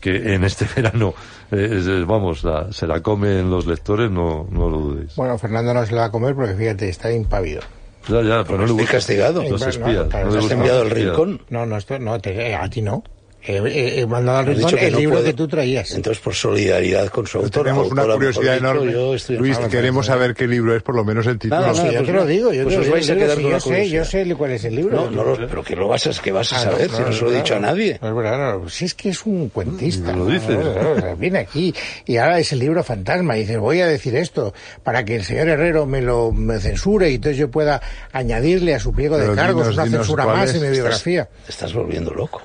que 0.00 0.34
en 0.34 0.44
este 0.44 0.66
verano, 0.76 1.14
eh, 1.50 2.04
vamos, 2.06 2.42
la- 2.44 2.72
se 2.72 2.86
la 2.86 3.00
comen 3.02 3.50
los 3.50 3.66
lectores, 3.66 4.10
no, 4.10 4.46
no 4.50 4.70
lo 4.70 4.78
dudéis. 4.78 5.14
Bueno, 5.16 5.36
Fernando 5.38 5.74
no 5.74 5.84
se 5.84 5.92
la 5.94 6.02
va 6.02 6.06
a 6.06 6.10
comer 6.10 6.34
porque 6.34 6.54
fíjate, 6.54 6.88
está 6.88 7.12
impávido. 7.12 7.60
Ya, 8.08 8.22
ya, 8.22 8.44
pero 8.44 8.58
no 8.58 8.64
le 8.66 8.70
Estoy 8.70 8.76
gusta. 8.78 8.92
castigado. 8.92 9.42
Los 9.48 9.62
espías. 9.66 10.06
no 10.12 10.38
has 10.38 10.50
enviado 10.50 10.82
al 10.82 10.90
rincón. 10.90 11.42
No, 11.50 11.66
no, 11.66 11.76
esto, 11.76 11.98
no, 11.98 12.18
te- 12.20 12.54
a 12.54 12.68
ti 12.70 12.80
no. 12.80 13.02
He, 13.48 13.58
he- 13.58 14.00
he 14.00 14.06
mandado 14.06 14.38
al 14.38 14.46
rincón 14.46 14.76
el 14.76 14.92
no 14.92 14.98
libro 14.98 15.22
que 15.22 15.32
tú 15.32 15.46
traías. 15.46 15.92
Entonces, 15.92 16.20
por 16.20 16.34
solidaridad 16.34 17.06
con 17.10 17.28
su 17.28 17.38
autor. 17.38 17.62
Tenemos 17.64 17.92
una 17.92 18.02
curiosidad 18.04 18.54
dicho, 18.54 18.66
enorme. 18.70 18.92
yo 18.92 19.14
estoy- 19.14 19.36
Luis, 19.36 19.56
queremos 19.70 20.06
saber 20.06 20.34
qué 20.34 20.48
libro 20.48 20.74
es, 20.74 20.82
por 20.82 20.96
lo 20.96 21.04
menos 21.04 21.28
el 21.28 21.38
título. 21.38 21.60
Nada, 21.60 21.72
yo 21.72 21.82
pues 21.92 22.06
te 22.06 22.12
lo 22.12 22.20
no. 22.20 22.26
digo, 22.26 22.52
yo 22.52 22.64
Pues 22.64 22.76
os 22.76 22.90
vais 22.90 23.08
a 23.08 23.14
quedar 23.14 23.40
con 23.40 23.50
yo 23.50 23.60
sé, 23.60 23.88
yo 23.88 24.04
sé 24.04 24.34
cuál 24.34 24.50
es 24.50 24.64
el 24.64 24.74
libro. 24.74 25.08
No, 25.10 25.24
no 25.24 25.36
pero 25.48 25.62
que 25.62 25.76
lo 25.76 25.86
vas 25.86 26.06
a, 26.08 26.22
que 26.22 26.32
vas 26.32 26.52
a 26.52 26.60
Ah, 26.60 26.64
no, 26.64 26.70
saber, 26.72 26.90
si 26.90 27.02
no 27.02 27.12
se 27.12 27.24
lo 27.24 27.30
he 27.32 27.36
dicho 27.36 27.54
a 27.54 27.60
nadie. 27.60 27.98
No 28.02 28.08
es 28.08 28.14
verdad, 28.16 28.58
no, 28.58 28.68
si 28.68 28.84
es 28.86 28.94
que 28.94 29.10
es 29.10 29.24
un 29.24 29.48
cuentista. 29.50 30.12
Lo 30.12 30.26
dices. 30.26 30.48
No, 30.50 30.74
no, 30.74 30.94
no, 30.96 31.16
viene 31.16 31.38
aquí 31.38 31.72
y 32.04 32.16
ahora 32.16 32.40
es 32.40 32.52
el 32.52 32.58
libro 32.58 32.82
fantasma 32.82 33.36
y 33.36 33.40
dice, 33.42 33.58
voy 33.58 33.80
a 33.80 33.86
decir 33.86 34.16
esto 34.16 34.54
para 34.82 35.04
que 35.04 35.14
el 35.14 35.24
señor 35.24 35.48
Herrero 35.48 35.86
me 35.86 36.02
lo 36.02 36.32
me 36.32 36.58
censure 36.58 37.10
y 37.12 37.14
entonces 37.14 37.38
yo 37.38 37.48
pueda 37.48 37.80
añadirle 38.12 38.74
a 38.74 38.80
su 38.80 38.92
pliego 38.92 39.16
de 39.18 39.32
cargos 39.36 39.68
una 39.68 39.86
censura 39.86 40.26
más 40.26 40.52
en 40.52 40.62
mi 40.62 40.70
biografía. 40.70 41.28
Te 41.46 41.52
estás 41.52 41.72
volviendo 41.72 42.12
loco. 42.12 42.42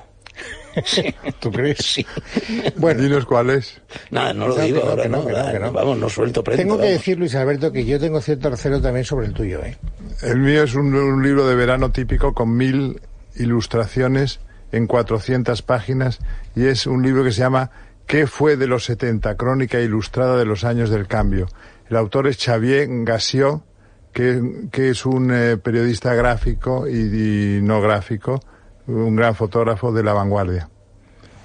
¿Tú 1.40 1.50
crees? 1.50 1.78
Sí. 1.78 2.06
Bueno, 2.76 3.02
Dinos 3.02 3.24
cuál 3.26 3.50
es. 3.50 3.80
Nada, 4.10 4.32
no 4.32 4.48
lo 4.48 4.56
No, 4.56 4.62
digo 4.62 4.82
que 4.82 4.88
ahora, 4.88 5.02
que 5.04 5.08
no, 5.08 5.18
no, 5.18 5.26
que 5.26 5.32
no, 5.32 5.38
nada, 5.38 5.52
que 5.52 5.58
no. 5.58 5.72
Vamos, 5.72 5.98
no 5.98 6.08
suelto 6.08 6.42
prenda. 6.44 6.62
tengo 6.62 6.76
que 6.76 6.82
vamos. 6.84 6.98
decir, 6.98 7.18
Luis 7.18 7.34
Alberto, 7.34 7.72
que 7.72 7.84
yo 7.84 7.98
tengo 8.00 8.20
cierto 8.20 8.50
recelo 8.50 8.80
también 8.80 9.04
sobre 9.04 9.26
el 9.26 9.32
tuyo, 9.34 9.62
¿eh? 9.64 9.76
El 10.22 10.38
mío 10.38 10.62
es 10.62 10.74
un, 10.74 10.94
un 10.94 11.22
libro 11.22 11.46
de 11.46 11.54
verano 11.54 11.90
típico 11.90 12.32
con 12.34 12.56
mil 12.56 13.00
ilustraciones 13.36 14.40
en 14.72 14.86
400 14.86 15.62
páginas 15.62 16.18
y 16.54 16.66
es 16.66 16.86
un 16.86 17.02
libro 17.02 17.24
que 17.24 17.32
se 17.32 17.40
llama 17.40 17.70
¿Qué 18.06 18.26
fue 18.26 18.56
de 18.56 18.66
los 18.66 18.84
70? 18.84 19.36
Crónica 19.36 19.80
ilustrada 19.80 20.36
de 20.38 20.44
los 20.44 20.64
años 20.64 20.90
del 20.90 21.06
cambio. 21.06 21.46
El 21.88 21.96
autor 21.96 22.26
es 22.26 22.38
Xavier 22.42 22.88
Gassiot, 23.04 23.62
que, 24.12 24.40
que 24.70 24.90
es 24.90 25.06
un 25.06 25.30
eh, 25.32 25.56
periodista 25.56 26.14
gráfico 26.14 26.86
y, 26.88 27.58
y 27.58 27.60
no 27.62 27.80
gráfico, 27.80 28.40
un 28.86 29.16
gran 29.16 29.34
fotógrafo 29.34 29.92
de 29.92 30.02
la 30.02 30.12
vanguardia, 30.12 30.68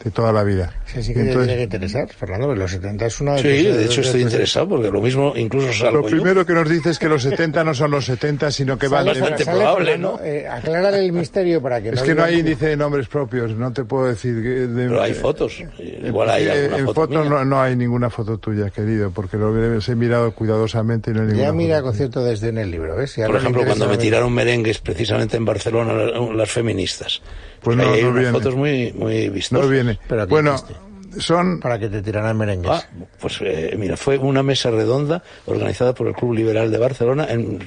de 0.08 0.12
toda 0.12 0.32
la 0.34 0.44
vida. 0.44 0.74
Sí, 0.86 1.04
sí 1.04 1.14
que 1.14 1.20
te 1.20 1.28
Entonces, 1.28 1.48
tiene 1.48 1.58
que 1.58 1.64
interesar, 1.76 2.08
Fernando, 2.10 2.56
los 2.56 2.72
70 2.72 3.06
es 3.06 3.22
una... 3.22 3.38
Sí, 3.38 3.48
de 3.48 3.86
hecho 3.86 4.02
estoy 4.02 4.22
interesado 4.22 4.68
porque 4.70 4.90
lo 4.90 5.02
mismo 5.02 5.34
incluso 5.36 5.72
salgo 5.74 6.02
lo 6.02 6.06
primero 6.06 6.46
que 6.46 6.54
nos 6.54 6.70
dice 6.70 6.90
es 6.92 7.00
que 7.00 7.08
los 7.10 7.24
70 7.24 7.64
no 7.64 7.74
son 7.74 7.92
los 7.92 8.06
70, 8.06 8.52
sino 8.52 8.78
que 8.78 8.88
van 8.88 9.06
de, 9.06 9.12
bastante 9.20 9.46
probable, 9.46 9.92
Fernando, 9.92 10.18
¿no? 10.20 10.24
eh, 10.26 10.48
aclárale 10.48 11.06
el 11.06 11.12
misterio 11.12 11.62
para 11.62 11.82
que 11.82 11.90
Es 11.90 11.96
no 11.96 12.04
que 12.04 12.16
no 12.16 12.24
hay 12.24 12.40
índice 12.40 12.68
de 12.68 12.78
nombres 12.78 13.08
propios, 13.08 13.52
no 13.56 13.72
te 13.74 13.84
puedo 13.84 14.08
decir. 14.08 14.42
que 14.42 14.50
de- 14.50 14.88
Pero 14.88 15.02
hay 15.02 15.14
fotos. 15.14 15.62
Igual 15.80 16.30
hay 16.30 16.46
Eh, 16.46 16.52
alguna 16.52 16.78
en 16.78 16.86
foto 16.86 17.02
fotos 17.02 17.30
no, 17.30 17.46
no 17.46 17.62
hay 17.62 17.76
ninguna 17.76 18.10
foto 18.10 18.38
tuya, 18.38 18.70
querido, 18.70 19.12
porque 19.12 19.38
lo 19.38 19.54
he 19.58 19.96
mirado 19.96 20.32
cuidadosamente 20.32 21.12
y 21.12 21.14
no 21.14 21.22
hay 21.22 21.28
ninguna. 21.28 21.46
Ya 21.48 21.52
mira 21.54 21.76
foto 21.78 21.84
con 21.84 21.92
tuya. 21.92 21.98
cierto 21.98 22.24
desdén 22.24 22.58
el 22.58 22.72
libro, 22.72 22.96
¿ves? 22.96 23.12
Si 23.12 23.22
Por 23.22 23.36
ejemplo, 23.36 23.64
cuando 23.66 23.88
me 23.90 23.98
tiraron 23.98 24.34
merengues 24.34 24.80
precisamente 24.80 25.36
en 25.38 25.46
Barcelona 25.46 25.94
la- 25.94 26.34
las 26.34 26.50
feministas. 26.52 27.22
Pues 27.62 27.78
no, 27.78 27.84
no 27.86 28.14
viene. 28.14 28.32
fotos 28.32 28.56
muy, 28.56 28.94
muy 28.94 29.30
vistosas. 29.30 29.66
No 29.66 29.72
viene. 29.72 30.00
Pero 30.08 30.28
Bueno, 30.28 30.52
existe. 30.54 30.76
Son. 31.20 31.60
Para 31.60 31.80
que 31.80 31.90
te 31.90 32.02
tiraran 32.02 32.38
merengues. 32.38 32.72
Ah, 32.72 32.88
pues 33.20 33.40
eh, 33.42 33.76
mira, 33.78 33.98
fue 33.98 34.18
una 34.18 34.44
mesa 34.44 34.72
redonda 34.72 35.24
organizada 35.46 35.94
por 35.94 36.08
el 36.08 36.14
Club 36.14 36.34
Liberal 36.34 36.72
de 36.72 36.78
Barcelona. 36.78 37.28
En, 37.30 37.60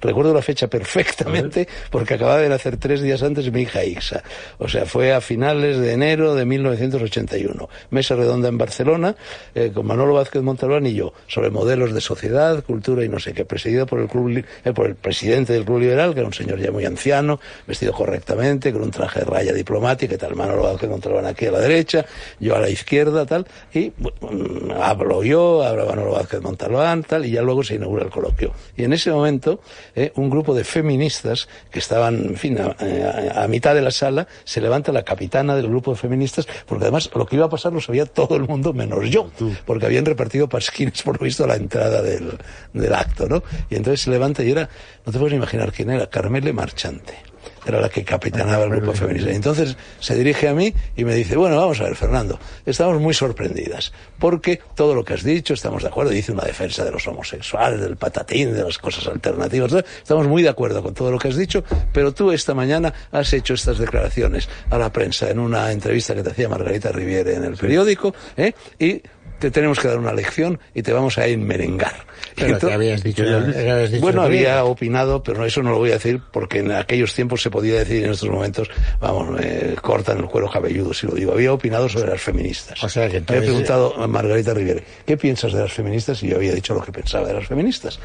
recuerdo 0.00 0.32
la 0.32 0.42
fecha 0.42 0.68
perfectamente 0.68 1.68
porque 1.90 2.14
acababa 2.14 2.38
de 2.38 2.48
nacer 2.48 2.76
tres 2.76 3.02
días 3.02 3.22
antes 3.22 3.50
mi 3.52 3.62
hija 3.62 3.84
Ixa. 3.84 4.22
O 4.58 4.68
sea, 4.68 4.86
fue 4.86 5.12
a 5.12 5.20
finales 5.20 5.78
de 5.78 5.92
enero 5.92 6.34
de 6.34 6.44
1981. 6.44 7.68
Mesa 7.90 8.14
redonda 8.14 8.48
en 8.48 8.58
Barcelona 8.58 9.16
eh, 9.54 9.70
con 9.74 9.86
Manolo 9.86 10.14
Vázquez 10.14 10.42
Montalbán 10.42 10.86
y 10.86 10.94
yo 10.94 11.12
sobre 11.26 11.50
modelos 11.50 11.92
de 11.92 12.00
sociedad, 12.00 12.62
cultura 12.64 13.04
y 13.04 13.08
no 13.08 13.18
sé 13.18 13.32
qué, 13.32 13.44
presidido 13.44 13.86
por 13.86 14.00
el, 14.00 14.08
club, 14.08 14.44
eh, 14.64 14.72
por 14.72 14.86
el 14.86 14.94
presidente 14.94 15.52
del 15.52 15.64
Club 15.64 15.80
Liberal, 15.80 16.14
que 16.14 16.20
era 16.20 16.26
un 16.26 16.34
señor 16.34 16.58
ya 16.58 16.70
muy 16.70 16.84
anciano, 16.84 17.40
vestido 17.66 17.92
correctamente, 17.92 18.72
con 18.72 18.82
un 18.82 18.90
traje 18.90 19.20
de 19.20 19.26
raya 19.26 19.52
diplomática 19.52 20.14
y 20.14 20.18
tal. 20.18 20.34
Manolo 20.34 20.62
Vázquez 20.62 20.88
Montalbán 20.88 21.26
aquí 21.26 21.46
a 21.46 21.52
la 21.52 21.60
derecha, 21.60 22.04
yo 22.40 22.56
a 22.56 22.60
la 22.60 22.68
izquierda 22.68 22.91
izquierda, 22.92 23.24
tal, 23.24 23.46
y 23.72 23.90
bueno, 23.96 24.74
hablo 24.82 25.22
yo, 25.22 25.62
habla 25.64 25.86
Manolo 25.86 26.12
Vázquez 26.12 26.42
Montalbán, 26.42 27.04
tal, 27.04 27.24
y 27.24 27.30
ya 27.30 27.40
luego 27.40 27.64
se 27.64 27.76
inaugura 27.76 28.04
el 28.04 28.10
coloquio. 28.10 28.52
Y 28.76 28.84
en 28.84 28.92
ese 28.92 29.10
momento, 29.10 29.60
eh, 29.94 30.12
un 30.16 30.28
grupo 30.28 30.54
de 30.54 30.62
feministas 30.62 31.48
que 31.70 31.78
estaban, 31.78 32.16
en 32.22 32.36
fin, 32.36 32.58
a, 32.60 32.76
a- 32.78 33.44
a 33.44 33.48
mitad 33.48 33.74
de 33.74 33.80
la 33.80 33.90
sala, 33.90 34.28
se 34.44 34.60
levanta 34.60 34.92
la 34.92 35.04
capitana 35.04 35.56
del 35.56 35.68
grupo 35.68 35.92
de 35.92 35.96
feministas, 35.96 36.46
porque 36.66 36.84
además 36.84 37.08
lo 37.14 37.24
que 37.24 37.36
iba 37.36 37.46
a 37.46 37.48
pasar 37.48 37.72
lo 37.72 37.80
sabía 37.80 38.04
todo 38.04 38.36
el 38.36 38.42
mundo 38.42 38.74
menos 38.74 39.08
yo, 39.08 39.30
porque 39.64 39.86
habían 39.86 40.04
repartido 40.04 40.46
pasquines, 40.50 41.00
por 41.02 41.18
lo 41.18 41.24
visto, 41.24 41.44
a 41.44 41.46
la 41.46 41.56
entrada 41.56 42.02
del, 42.02 42.32
del 42.74 42.92
acto, 42.94 43.26
¿no? 43.26 43.42
Y 43.70 43.76
entonces 43.76 44.02
se 44.02 44.10
levanta 44.10 44.42
y 44.44 44.50
era, 44.50 44.68
no 45.06 45.12
te 45.12 45.18
puedes 45.18 45.34
imaginar 45.34 45.72
quién 45.72 45.88
era, 45.90 46.08
Carmele 46.10 46.52
Marchante. 46.52 47.14
Era 47.64 47.80
la 47.80 47.88
que 47.88 48.04
capitanaba 48.04 48.64
el 48.64 48.70
grupo 48.70 48.92
feminista. 48.92 49.30
Entonces 49.30 49.76
se 50.00 50.16
dirige 50.16 50.48
a 50.48 50.54
mí 50.54 50.74
y 50.96 51.04
me 51.04 51.14
dice, 51.14 51.36
bueno, 51.36 51.56
vamos 51.56 51.80
a 51.80 51.84
ver, 51.84 51.96
Fernando, 51.96 52.38
estamos 52.66 53.00
muy 53.00 53.14
sorprendidas, 53.14 53.92
porque 54.18 54.60
todo 54.74 54.94
lo 54.94 55.04
que 55.04 55.14
has 55.14 55.22
dicho, 55.22 55.54
estamos 55.54 55.82
de 55.82 55.88
acuerdo, 55.88 56.10
dice 56.10 56.32
una 56.32 56.44
defensa 56.44 56.84
de 56.84 56.90
los 56.90 57.06
homosexuales, 57.06 57.80
del 57.80 57.96
patatín, 57.96 58.52
de 58.52 58.64
las 58.64 58.78
cosas 58.78 59.06
alternativas, 59.06 59.72
estamos 59.72 60.26
muy 60.26 60.42
de 60.42 60.48
acuerdo 60.48 60.82
con 60.82 60.94
todo 60.94 61.10
lo 61.10 61.18
que 61.18 61.28
has 61.28 61.36
dicho, 61.36 61.64
pero 61.92 62.12
tú 62.12 62.32
esta 62.32 62.54
mañana 62.54 62.92
has 63.10 63.32
hecho 63.32 63.54
estas 63.54 63.78
declaraciones 63.78 64.48
a 64.70 64.78
la 64.78 64.92
prensa 64.92 65.30
en 65.30 65.38
una 65.38 65.70
entrevista 65.70 66.14
que 66.14 66.22
te 66.22 66.30
hacía 66.30 66.48
Margarita 66.48 66.90
Riviere 66.90 67.34
en 67.34 67.44
el 67.44 67.56
periódico, 67.56 68.14
¿eh? 68.36 68.52
y 68.78 69.02
te 69.42 69.50
tenemos 69.50 69.80
que 69.80 69.88
dar 69.88 69.98
una 69.98 70.12
lección 70.12 70.60
y 70.72 70.82
te 70.82 70.92
vamos 70.92 71.18
a 71.18 71.26
enmerengar. 71.26 72.06
Pero 72.36 72.46
te 72.46 72.52
entonces- 72.52 72.72
habías 72.76 73.02
dicho, 73.02 73.24
¿qué 73.24 73.34
habías 73.34 73.56
habías 73.56 73.90
dicho 73.90 74.00
bueno, 74.02 74.20
tú 74.20 74.26
había 74.26 74.64
opinado, 74.64 75.22
pero 75.22 75.44
eso 75.44 75.62
no 75.62 75.70
lo 75.72 75.78
voy 75.78 75.90
a 75.90 75.94
decir 75.94 76.20
porque 76.30 76.60
en 76.60 76.70
aquellos 76.70 77.12
tiempos 77.12 77.42
se 77.42 77.50
podía 77.50 77.80
decir, 77.80 78.04
en 78.04 78.12
estos 78.12 78.28
momentos, 78.30 78.70
vamos, 79.00 79.30
me 79.30 79.74
cortan 79.82 80.18
el 80.18 80.26
cuero 80.26 80.48
cabelludo 80.48 80.94
si 80.94 81.06
lo 81.08 81.14
digo. 81.14 81.32
Había 81.32 81.52
opinado 81.52 81.88
sobre 81.88 82.10
las 82.12 82.20
feministas. 82.20 82.82
O 82.84 82.88
sea 82.88 83.08
que 83.08 83.16
he 83.16 83.22
preguntado 83.22 84.00
a 84.00 84.06
Margarita 84.06 84.54
Riviere, 84.54 84.84
¿qué 85.04 85.16
piensas 85.16 85.52
de 85.52 85.60
las 85.60 85.72
feministas? 85.72 86.22
Y 86.22 86.28
yo 86.28 86.36
había 86.36 86.54
dicho 86.54 86.72
lo 86.72 86.80
que 86.82 86.92
pensaba 86.92 87.26
de 87.26 87.34
las 87.34 87.46
feministas. 87.46 87.98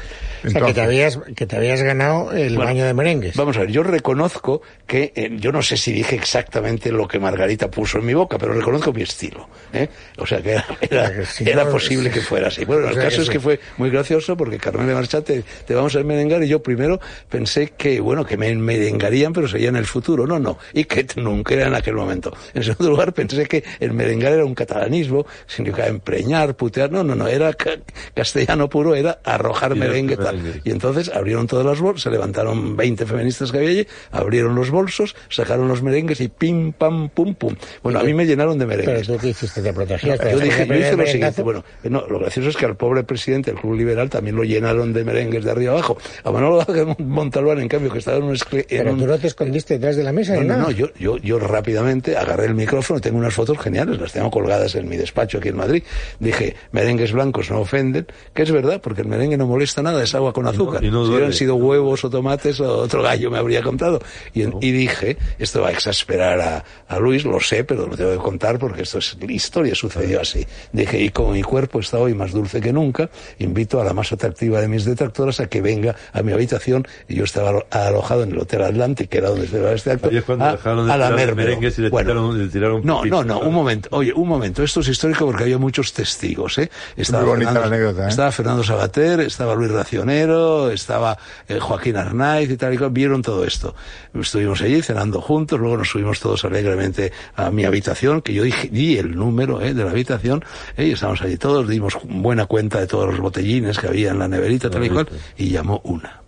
O 0.44 0.50
sea, 0.50 0.60
que 0.62 0.74
te 0.74 0.80
habías, 0.82 1.18
que 1.36 1.46
te 1.46 1.56
habías 1.56 1.80
ganado 1.82 2.32
el 2.32 2.56
Bueno, 2.56 2.64
baño 2.64 2.84
de 2.84 2.94
merengues. 2.94 3.36
Vamos 3.36 3.56
a 3.56 3.60
ver, 3.60 3.70
yo 3.70 3.82
reconozco 3.84 4.60
que, 4.86 5.12
eh, 5.14 5.30
yo 5.38 5.52
no 5.52 5.62
sé 5.62 5.76
si 5.76 5.92
dije 5.92 6.16
exactamente 6.16 6.90
lo 6.90 7.06
que 7.06 7.18
Margarita 7.18 7.70
puso 7.70 7.98
en 7.98 8.06
mi 8.06 8.14
boca, 8.14 8.36
pero 8.38 8.52
reconozco 8.52 8.92
mi 8.92 9.02
estilo. 9.02 9.48
¿eh? 9.72 9.88
O 10.18 10.26
sea 10.26 10.42
que 10.42 10.52
era, 10.52 10.66
era, 10.80 11.10
Era 11.40 11.68
posible 11.68 12.10
que 12.10 12.20
fuera 12.20 12.48
así. 12.48 12.64
Bueno, 12.64 12.88
el 12.88 12.94
sea 12.94 13.04
caso 13.04 13.22
es 13.22 13.30
que 13.30 13.40
fue 13.40 13.60
muy 13.76 13.90
gracioso 13.90 14.36
porque 14.36 14.58
Carmen 14.58 14.86
de 14.86 14.94
Marchate 14.94 15.44
te 15.66 15.74
vamos 15.74 15.94
a 15.96 16.02
merengar 16.02 16.42
y 16.42 16.48
yo 16.48 16.62
primero 16.62 17.00
pensé 17.28 17.72
que, 17.76 18.00
bueno, 18.00 18.24
que 18.24 18.36
me 18.36 18.54
merengarían, 18.54 19.32
pero 19.32 19.48
sería 19.48 19.68
en 19.68 19.76
el 19.76 19.86
futuro. 19.86 20.26
No, 20.26 20.38
no. 20.38 20.58
Y 20.72 20.84
que 20.84 21.06
nunca 21.16 21.54
era 21.54 21.66
en 21.66 21.74
aquel 21.74 21.94
momento. 21.94 22.32
En 22.54 22.62
segundo 22.62 22.90
lugar, 22.90 23.12
pensé 23.12 23.46
que 23.46 23.64
el 23.80 23.92
merengar 23.92 24.32
era 24.32 24.44
un 24.44 24.54
catalanismo, 24.54 25.26
significaba 25.46 25.88
empreñar, 25.88 26.54
putear. 26.56 26.90
No, 26.90 27.02
no, 27.04 27.14
no. 27.14 27.26
Era 27.28 27.52
ca- 27.54 27.78
castellano 28.14 28.68
puro, 28.68 28.94
era 28.94 29.20
arrojar 29.24 29.74
Tirar 29.74 29.88
merengue 29.88 30.16
tal. 30.16 30.38
merengue. 30.38 30.60
Y 30.64 30.70
entonces 30.70 31.10
abrieron 31.14 31.46
todas 31.46 31.64
las 31.66 31.80
bolsas, 31.80 32.02
se 32.02 32.10
levantaron 32.10 32.76
20 32.76 33.06
feministas 33.06 33.50
que 33.52 33.58
había 33.58 33.70
allí, 33.70 33.86
abrieron 34.10 34.54
los 34.54 34.70
bolsos, 34.70 35.14
sacaron 35.28 35.68
los 35.68 35.82
merengues 35.82 36.20
y 36.20 36.28
pim, 36.28 36.72
pam, 36.72 37.08
pum, 37.10 37.34
pum. 37.34 37.54
Bueno, 37.82 38.00
a 38.00 38.02
mí 38.02 38.14
me 38.14 38.24
llenaron 38.26 38.58
de 38.58 38.66
Pero 38.66 38.78
merengues. 38.82 39.06
tú 39.06 39.16
qué 39.18 39.28
hiciste, 39.28 39.62
te 39.62 39.72
protegías. 39.72 40.18
te 40.18 40.30
Yo 40.30 40.38
después 40.38 40.44
dije, 40.44 40.58
del 40.58 40.68
yo 40.68 40.74
hice 40.74 40.88
primer 40.88 40.98
lo 40.98 41.06
siguiente. 41.06 41.17
Bueno, 41.44 41.64
eh, 41.82 41.90
no, 41.90 42.06
lo 42.08 42.18
gracioso 42.18 42.48
es 42.48 42.56
que 42.56 42.66
al 42.66 42.76
pobre 42.76 43.02
presidente 43.04 43.50
del 43.50 43.60
Club 43.60 43.74
Liberal 43.74 44.10
también 44.10 44.36
lo 44.36 44.44
llenaron 44.44 44.92
de 44.92 45.04
merengues 45.04 45.44
de 45.44 45.50
arriba 45.50 45.72
abajo. 45.72 45.98
A 46.24 46.30
Manolo 46.30 46.56
Vázquez 46.66 46.86
Montalbán, 46.98 47.60
en 47.60 47.68
cambio, 47.68 47.90
que 47.90 47.98
estaba 47.98 48.18
en 48.18 48.24
un, 48.24 48.34
escle- 48.34 48.66
en 48.68 48.78
Pero 48.78 48.92
un- 48.92 49.06
no 49.06 49.18
te 49.18 49.26
escondiste 49.26 49.74
detrás 49.74 49.96
de 49.96 50.04
la 50.04 50.12
mesa 50.12 50.34
no, 50.34 50.40
ni 50.42 50.46
no, 50.48 50.54
nada. 50.54 50.64
no, 50.66 50.70
yo, 50.70 50.88
yo, 50.98 51.16
yo 51.18 51.38
rápidamente 51.38 52.16
agarré 52.16 52.46
el 52.46 52.54
micrófono, 52.54 53.00
tengo 53.00 53.18
unas 53.18 53.34
fotos 53.34 53.58
geniales, 53.58 54.00
las 54.00 54.12
tengo 54.12 54.30
colgadas 54.30 54.74
en 54.74 54.88
mi 54.88 54.96
despacho 54.96 55.38
aquí 55.38 55.48
en 55.48 55.56
Madrid. 55.56 55.82
Dije, 56.20 56.54
merengues 56.72 57.12
blancos 57.12 57.50
no 57.50 57.60
ofenden, 57.60 58.06
que 58.34 58.42
es 58.42 58.50
verdad, 58.50 58.80
porque 58.82 59.02
el 59.02 59.08
merengue 59.08 59.36
no 59.36 59.46
molesta 59.46 59.82
nada, 59.82 60.02
es 60.02 60.14
agua 60.14 60.32
con 60.32 60.46
azúcar. 60.46 60.84
y 60.84 60.90
no 60.90 61.04
si 61.04 61.10
hubieran 61.12 61.32
sido 61.32 61.56
huevos 61.56 62.04
o 62.04 62.10
tomates, 62.10 62.60
o 62.60 62.78
otro 62.78 63.02
gallo 63.02 63.30
me 63.30 63.38
habría 63.38 63.62
contado. 63.62 64.00
Y, 64.34 64.42
en- 64.42 64.54
y 64.60 64.70
dije, 64.72 65.16
esto 65.38 65.60
va 65.62 65.68
a 65.68 65.72
exasperar 65.72 66.40
a, 66.40 66.64
a 66.88 66.98
Luis, 66.98 67.24
lo 67.24 67.40
sé, 67.40 67.64
pero 67.64 67.86
lo 67.86 67.96
tengo 67.96 68.12
que 68.12 68.18
contar 68.18 68.58
porque 68.58 68.82
esto 68.82 68.98
es 68.98 69.16
historia, 69.28 69.74
sucedió 69.74 70.20
así. 70.20 70.46
Dije, 70.72 71.00
y 71.08 71.10
como 71.10 71.32
mi 71.32 71.42
cuerpo 71.42 71.80
está 71.80 71.98
hoy 71.98 72.14
más 72.14 72.32
dulce 72.32 72.60
que 72.60 72.72
nunca, 72.72 73.08
invito 73.38 73.80
a 73.80 73.84
la 73.84 73.92
más 73.94 74.12
atractiva 74.12 74.60
de 74.60 74.68
mis 74.68 74.84
detractoras 74.84 75.40
a 75.40 75.46
que 75.48 75.60
venga 75.62 75.96
a 76.12 76.22
mi 76.22 76.32
habitación. 76.32 76.86
Y 77.08 77.16
yo 77.16 77.24
estaba 77.24 77.50
alo- 77.50 77.66
alojado 77.70 78.22
en 78.24 78.32
el 78.32 78.38
Hotel 78.38 78.62
Atlantic, 78.62 79.08
que 79.08 79.18
era 79.18 79.30
donde 79.30 79.48
se 79.48 79.60
va 79.60 79.72
este 79.72 79.92
acto. 79.92 80.08
Ahí 80.10 80.18
es 80.18 80.24
cuando 80.24 80.44
a- 80.44 80.52
dejaron 80.52 80.86
de 80.86 80.92
a 80.92 80.94
tirar 80.96 81.10
lamermelo. 81.10 81.36
merengues 81.48 81.78
y 81.78 81.82
le 81.82 81.90
Bueno, 81.90 82.10
tiraron- 82.12 82.38
le 82.38 82.48
tiraron 82.48 82.80
No, 82.84 83.04
no, 83.04 83.24
no, 83.24 83.40
un 83.40 83.54
momento. 83.54 83.88
Oye, 83.92 84.12
un 84.12 84.28
momento. 84.28 84.62
Esto 84.62 84.80
es 84.80 84.88
histórico 84.88 85.24
porque 85.26 85.44
había 85.44 85.58
muchos 85.58 85.92
testigos, 85.92 86.58
¿eh? 86.58 86.70
Estaba 86.96 87.22
Muy 87.24 87.30
bonita 87.30 87.52
Fernando, 87.52 87.70
la 87.70 87.76
anécdota, 87.76 88.06
¿eh? 88.06 88.10
Estaba 88.10 88.32
Fernando 88.32 88.62
Sabater, 88.62 89.20
estaba 89.20 89.54
Luis 89.54 89.70
Racionero, 89.70 90.70
estaba 90.70 91.16
eh, 91.48 91.58
Joaquín 91.58 91.96
Arnaiz 91.96 92.50
y 92.50 92.56
tal 92.56 92.74
y 92.74 92.78
cual. 92.78 92.90
Vieron 92.90 93.22
todo 93.22 93.44
esto. 93.44 93.74
Estuvimos 94.18 94.60
allí 94.62 94.82
cenando 94.82 95.20
juntos, 95.20 95.58
luego 95.60 95.76
nos 95.78 95.88
subimos 95.90 96.20
todos 96.20 96.44
alegremente 96.44 97.12
a 97.36 97.50
mi 97.50 97.64
habitación, 97.64 98.22
que 98.22 98.32
yo 98.34 98.42
dije, 98.42 98.68
di 98.68 98.98
el 98.98 99.14
número 99.16 99.60
¿eh? 99.62 99.74
de 99.74 99.84
la 99.84 99.90
habitación, 99.90 100.44
¿eh? 100.76 100.87
Y 100.88 100.92
estábamos 100.92 101.22
allí 101.22 101.36
todos, 101.36 101.68
dimos 101.68 101.98
buena 102.04 102.46
cuenta 102.46 102.80
de 102.80 102.86
todos 102.86 103.06
los 103.06 103.20
botellines 103.20 103.78
que 103.78 103.86
había 103.88 104.10
en 104.10 104.18
la 104.18 104.28
neverita, 104.28 104.68
tal 104.70 104.84
y 104.84 104.90
cual, 104.90 105.08
y 105.36 105.50
llamó 105.50 105.80
una. 105.84 106.22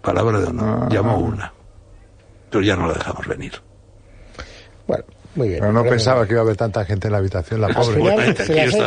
Palabra 0.00 0.40
de 0.40 0.46
honor, 0.46 0.80
Ah. 0.84 0.88
llamó 0.90 1.18
una. 1.18 1.52
Pero 2.50 2.62
ya 2.64 2.76
no 2.76 2.86
la 2.86 2.94
dejamos 2.94 3.26
venir. 3.26 3.52
Bueno, 4.86 5.04
muy 5.34 5.48
bien. 5.48 5.60
Pero 5.60 5.72
no 5.72 5.84
pensaba 5.84 6.26
que 6.26 6.32
iba 6.32 6.40
a 6.40 6.44
haber 6.44 6.56
tanta 6.56 6.84
gente 6.84 7.08
en 7.08 7.12
la 7.12 7.18
habitación, 7.18 7.60
la 7.60 7.68
pobre. 7.68 7.96
final, 7.96 8.14
Bueno, 8.14 8.34
se 8.36 8.42
hace 8.60 8.82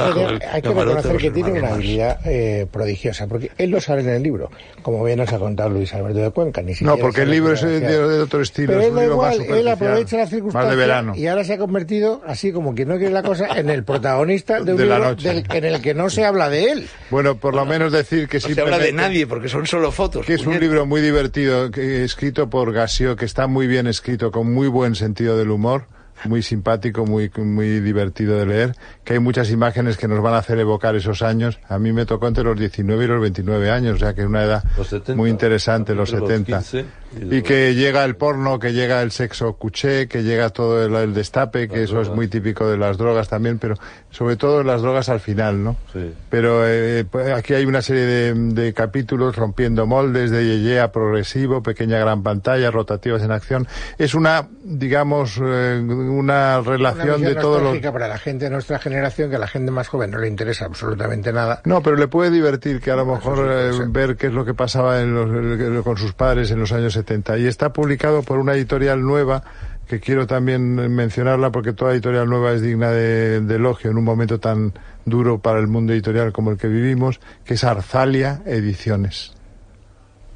hay 0.51 0.61
que 0.61 0.69
reconocer 0.69 1.17
que 1.17 1.31
tiene 1.31 1.51
una 1.53 1.73
habilidad 1.73 2.19
eh, 2.25 2.67
prodigiosa, 2.71 3.27
porque 3.27 3.51
él 3.57 3.71
lo 3.71 3.81
sabe 3.81 4.01
en 4.01 4.09
el 4.09 4.23
libro, 4.23 4.49
como 4.81 5.03
bien 5.03 5.17
nos 5.19 5.31
ha 5.33 5.39
contado 5.39 5.69
Luis 5.69 5.93
Alberto 5.93 6.19
de 6.19 6.31
Cuenca. 6.31 6.61
Ni 6.61 6.71
No, 6.71 6.75
siquiera 6.77 6.97
porque 7.01 7.21
el 7.23 7.31
libro 7.31 7.53
es 7.53 7.61
de, 7.61 7.79
de 7.79 7.97
otro 8.21 8.41
estilo, 8.41 8.67
Pero 8.69 8.81
es 8.81 8.87
él 8.87 8.93
un 8.93 8.99
libro 8.99 9.17
más 9.17 9.33
igual, 9.33 9.33
él 9.33 9.45
superficial, 9.47 9.67
aprovecha 9.73 10.17
la 10.17 10.23
más 10.23 10.29
circunstancia 10.29 10.69
de 10.71 10.75
verano. 10.75 11.13
y 11.15 11.27
ahora 11.27 11.43
se 11.43 11.53
ha 11.53 11.57
convertido, 11.57 12.21
así 12.27 12.51
como 12.51 12.75
quien 12.75 12.87
no 12.89 12.97
quiere 12.97 13.13
la 13.13 13.23
cosa, 13.23 13.47
en 13.57 13.69
el 13.69 13.83
protagonista 13.83 14.61
de 14.61 14.71
un 14.73 14.77
De 14.77 14.85
la 14.85 14.95
libro 14.95 15.09
noche. 15.11 15.27
del- 15.29 15.45
en 15.51 15.65
el 15.65 15.81
que 15.81 15.93
no 15.93 16.09
se 16.09 16.25
habla 16.25 16.49
de 16.49 16.71
él. 16.71 16.87
Bueno, 17.09 17.35
por 17.37 17.55
lo 17.55 17.65
menos 17.65 17.91
decir 17.91 18.27
que 18.27 18.39
No 18.39 18.47
se 18.53 18.61
habla 18.61 18.77
de 18.79 18.91
nadie 18.93 19.25
porque 19.27 19.49
son 19.49 19.65
solo 19.65 19.91
fotos. 19.91 20.25
que 20.25 20.33
es 20.35 20.45
un 20.45 20.59
libro 20.59 20.85
muy 20.85 21.01
divertido, 21.01 21.71
que- 21.71 22.03
escrito 22.03 22.49
por 22.49 22.71
Gasio, 22.71 23.15
que 23.15 23.25
está 23.25 23.47
muy 23.47 23.67
bien 23.67 23.87
escrito, 23.87 24.31
con 24.31 24.53
muy 24.53 24.67
buen 24.67 24.95
sentido 24.95 25.37
del 25.37 25.49
humor, 25.51 25.85
muy 26.23 26.41
simpático, 26.41 27.05
muy, 27.05 27.31
muy 27.37 27.79
divertido 27.79 28.37
de 28.37 28.45
leer, 28.45 28.75
que 29.03 29.13
hay 29.13 29.19
muchas 29.19 29.51
imágenes 29.51 29.97
que 29.97 30.07
nos 30.07 30.21
van 30.21 30.33
a 30.33 30.37
hacer 30.37 30.59
evocar 30.59 30.95
esos 30.95 31.21
años. 31.21 31.59
A 31.67 31.77
mí 31.77 31.93
me 31.93 32.05
tocó 32.05 32.27
entre 32.27 32.43
los 32.43 32.57
19 32.57 33.05
y 33.05 33.07
los 33.07 33.21
29 33.21 33.69
años, 33.69 33.95
o 33.95 33.99
sea 33.99 34.13
que 34.13 34.21
es 34.21 34.27
una 34.27 34.43
edad 34.43 34.63
Los 34.77 34.87
70, 34.87 35.15
muy 35.15 35.29
interesante, 35.29 35.93
los 35.93 36.09
entre 36.13 36.21
los 36.21 36.29
70. 36.29 36.57
15 36.59 37.04
y 37.31 37.41
que 37.43 37.75
llega 37.75 38.03
el 38.03 38.15
porno, 38.15 38.59
que 38.59 38.73
llega 38.73 39.01
el 39.01 39.11
sexo 39.11 39.53
cuché, 39.53 40.07
que 40.07 40.23
llega 40.23 40.49
todo 40.49 40.83
el, 40.85 40.93
el 40.95 41.13
destape, 41.13 41.67
que 41.69 41.81
Las 41.81 41.89
eso 41.89 42.01
es 42.01 42.09
muy 42.09 42.27
típico 42.27 42.67
de 42.67 42.77
las 42.77 42.97
drogas 42.97 43.29
también, 43.29 43.57
pero 43.57 43.75
sobre 44.09 44.35
todo 44.35 44.63
las 44.63 44.81
drogas 44.81 45.07
al 45.09 45.19
final, 45.21 45.63
¿no? 45.63 45.77
Sí. 45.93 46.13
Pero 46.29 46.67
eh, 46.67 47.05
pues, 47.09 47.31
aquí 47.31 47.53
hay 47.53 47.65
una 47.65 47.81
serie 47.81 48.03
de, 48.03 48.33
de 48.33 48.73
capítulos 48.73 49.35
rompiendo 49.35 49.85
moldes, 49.85 50.29
de 50.31 50.43
Yeye 50.45 50.79
a 50.81 50.91
progresivo, 50.91 51.63
pequeña 51.63 51.99
gran 51.99 52.21
pantalla, 52.23 52.69
rotativas 52.71 53.21
en 53.23 53.31
acción. 53.31 53.67
Es 53.97 54.13
una, 54.13 54.47
digamos, 54.63 55.39
eh, 55.41 55.79
una 55.81 56.59
Una 56.59 56.61
relación 56.61 57.17
visión 57.21 57.33
de 57.35 57.35
todos 57.39 57.61
los... 57.61 57.77
para 57.93 58.07
la 58.07 58.17
gente 58.17 58.45
de 58.45 58.51
nuestra 58.51 58.79
generación, 58.79 59.29
que 59.29 59.35
a 59.37 59.39
la 59.39 59.47
gente 59.47 59.71
más 59.71 59.87
joven 59.87 60.11
no 60.11 60.17
le 60.19 60.27
interesa 60.27 60.65
absolutamente 60.65 61.31
nada. 61.31 61.61
No, 61.65 61.81
pero 61.81 61.95
le 61.95 62.07
puede 62.07 62.29
divertir 62.31 62.81
que 62.81 62.91
a 62.91 62.95
lo 62.95 63.05
mejor 63.05 63.37
sí 63.73 63.79
eh, 63.81 63.85
ver 63.87 64.15
qué 64.17 64.27
es 64.27 64.33
lo 64.33 64.43
que 64.43 64.53
pasaba 64.53 65.01
en 65.01 65.13
los- 65.13 65.83
con 65.83 65.97
sus 65.97 66.13
padres 66.13 66.51
en 66.51 66.59
los 66.59 66.71
años 66.71 66.94
70. 66.95 67.37
Y 67.37 67.45
está 67.45 67.71
publicado 67.71 68.23
por 68.23 68.39
una 68.39 68.53
editorial 68.53 69.01
nueva 69.01 69.43
que 69.87 69.99
quiero 69.99 70.25
también 70.25 70.75
mencionarla 70.95 71.51
porque 71.51 71.73
toda 71.73 71.93
editorial 71.93 72.27
nueva 72.27 72.53
es 72.53 72.61
digna 72.61 72.89
de, 72.89 73.41
de 73.41 73.55
elogio 73.55 73.91
en 73.91 73.97
un 73.97 74.03
momento 74.03 74.39
tan 74.39 74.73
duro 75.05 75.39
para 75.39 75.59
el 75.59 75.67
mundo 75.67 75.93
editorial 75.93 76.33
como 76.33 76.51
el 76.51 76.57
que 76.57 76.67
vivimos, 76.67 77.19
que 77.43 77.53
es 77.53 77.63
Arzalia 77.63 78.41
Ediciones. 78.45 79.34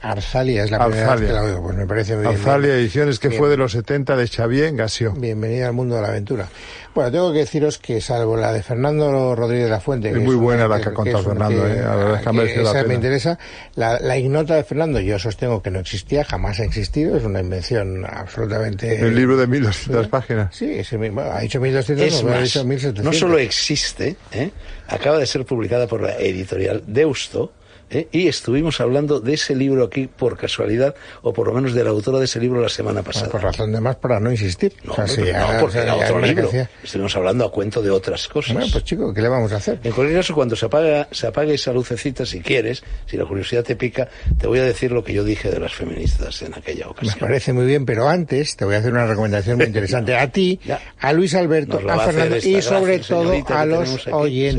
Arzalia 0.02 0.64
es 0.64 0.72
la 0.72 0.80
primera 0.86 1.02
vez 1.02 1.10
Arzalia. 1.12 1.28
que 1.28 1.34
la 1.34 1.42
oigo, 1.44 1.64
pues 1.64 1.76
me 1.76 1.86
parece 1.86 2.16
muy 2.16 2.24
bien. 2.24 2.36
Arzalia 2.36 2.76
Ediciones, 2.76 3.20
que 3.20 3.28
Bien. 3.30 3.40
fue 3.40 3.50
de 3.50 3.58
los 3.58 3.72
70 3.74 4.16
de 4.16 4.28
Xavier 4.28 4.76
Gassió. 4.76 5.12
Bienvenida 5.14 5.68
al 5.68 5.74
mundo 5.74 5.96
de 5.96 6.02
la 6.02 6.08
aventura. 6.08 6.48
Bueno, 6.96 7.12
tengo 7.12 7.32
que 7.32 7.40
deciros 7.40 7.78
que 7.78 8.02
salvo 8.02 8.36
la 8.36 8.52
de 8.52 8.64
Fernando 8.64 9.36
Rodríguez 9.36 9.66
de 9.66 9.72
la 9.72 9.80
Fuente... 9.80 10.10
Es 10.10 10.16
que 10.16 10.20
muy 10.22 10.36
una 10.36 10.44
buena 10.44 10.68
la 10.68 10.82
que 10.82 10.90
ha 10.90 10.94
contado 10.94 11.24
Fernando, 11.24 11.68
eh, 11.68 11.82
la 11.82 11.96
verdad 11.96 12.16
es 12.16 12.22
que 12.24 12.30
ha 12.30 12.34
merecido 12.34 12.64
la 12.64 12.80
esa 12.80 12.88
me 12.88 12.94
interesa. 12.96 13.40
La, 13.76 14.00
la 14.00 14.18
ignota 14.18 14.56
de 14.56 14.64
Fernando 14.64 15.00
yo 15.00 15.20
sostengo 15.20 15.62
que 15.62 15.70
no 15.70 15.80
existía, 15.80 16.24
jamás 16.24 16.60
ha 16.60 16.64
existido, 16.64 17.16
es 17.16 17.24
una 17.24 17.40
invención 17.42 18.06
absolutamente... 18.06 19.00
El 19.00 19.16
libro 19.16 19.38
de 19.38 19.48
1200 19.48 20.08
páginas. 20.08 20.56
Sí, 20.56 20.72
ese 20.72 20.98
mismo, 20.98 21.22
ha 21.22 21.40
dicho 21.42 21.60
1200, 21.62 22.06
Es 22.06 22.24
no, 22.24 22.32
ha 22.34 22.42
dicho 22.42 22.64
1700. 22.66 23.04
no 23.06 23.14
solo 23.14 23.38
existe, 23.38 24.16
¿eh? 24.32 24.52
acaba 24.88 25.20
de 25.20 25.26
ser 25.26 25.46
publicada 25.46 25.88
por 25.88 26.02
la 26.02 26.16
editorial 26.18 26.84
Deusto, 26.88 27.54
¿eh? 27.90 28.08
y 28.12 28.28
estuvimos 28.28 28.80
hablando 28.82 29.20
de 29.20 29.34
ese 29.34 29.56
libro 29.56 29.84
aquí 29.86 30.08
por 30.08 30.38
casualidad, 30.38 30.96
o 31.22 31.34
por 31.34 31.48
lo 31.48 31.54
menos 31.54 31.74
de 31.74 31.84
la 31.84 31.90
autora 31.90 32.20
de 32.20 32.26
ese 32.26 32.40
libro 32.40 32.62
la 32.62 32.70
semana 32.70 33.04
pasada. 33.04 33.30
por 33.30 33.42
razón 33.44 33.72
de 33.72 33.82
más 33.82 33.96
para 33.98 34.20
no 34.20 34.32
insistir. 34.32 34.74
No, 34.84 34.94
O 34.94 34.96
sea, 34.96 35.08
sí, 35.08 35.22
no, 35.22 35.48
porque 35.60 35.66
o 35.66 35.70
sea, 35.72 35.84
era 35.84 35.98
ya 35.98 36.04
otro 36.06 36.16
me 36.20 36.28
libro. 36.28 36.44
parecía- 36.50 36.70
Estuvimos 36.84 37.16
hablando 37.16 37.46
a 37.46 37.52
cuento 37.52 37.82
de 37.82 37.90
otras 37.90 38.28
cosas. 38.28 38.54
Bueno, 38.54 38.70
pues 38.72 38.84
chico, 38.84 39.14
¿qué 39.14 39.22
le 39.22 39.28
vamos 39.30 39.52
a 39.54 39.58
hacer? 39.58 39.80
En 39.84 39.92
cualquier 39.92 40.20
caso, 40.20 40.34
cuando 40.36 40.56
se 40.56 40.66
apaga, 40.66 41.08
se 41.12 41.28
apague 41.28 41.54
esa 41.54 41.72
lucecita, 41.74 42.26
si 42.26 42.42
quieres, 42.42 42.84
si 43.06 43.18
la 43.18 43.26
curiosidad 43.26 43.64
te 43.64 43.76
pica, 43.76 44.08
te 44.40 44.48
voy 44.48 44.60
a 44.60 44.64
decir 44.64 44.92
lo 44.92 45.04
que 45.04 45.14
yo 45.14 45.24
dije 45.24 45.50
de 45.50 45.60
las 45.60 45.74
feministas 45.74 46.42
en 46.42 46.54
aquella 46.54 46.86
Me 46.86 46.92
ocasión. 46.92 47.16
parece 47.20 47.54
muy 47.54 47.66
bien, 47.66 47.86
pero 47.86 48.08
antes 48.08 48.56
te 48.56 48.66
voy 48.66 48.76
a 48.76 48.80
hacer 48.80 48.92
una 48.92 49.06
recomendación 49.08 49.58
muy 49.58 49.66
interesante 49.68 50.16
a 50.16 50.32
ti, 50.32 50.60
Ya. 50.66 50.80
a 51.00 51.14
Luis 51.14 51.34
Alberto, 51.36 51.78
a 51.90 52.00
Fernando 52.00 52.36
esta 52.36 52.50
y 52.50 52.62
sobre 52.62 53.00
todo 53.00 53.34
a 53.48 53.66
los 53.66 54.08
aquí. 54.08 54.50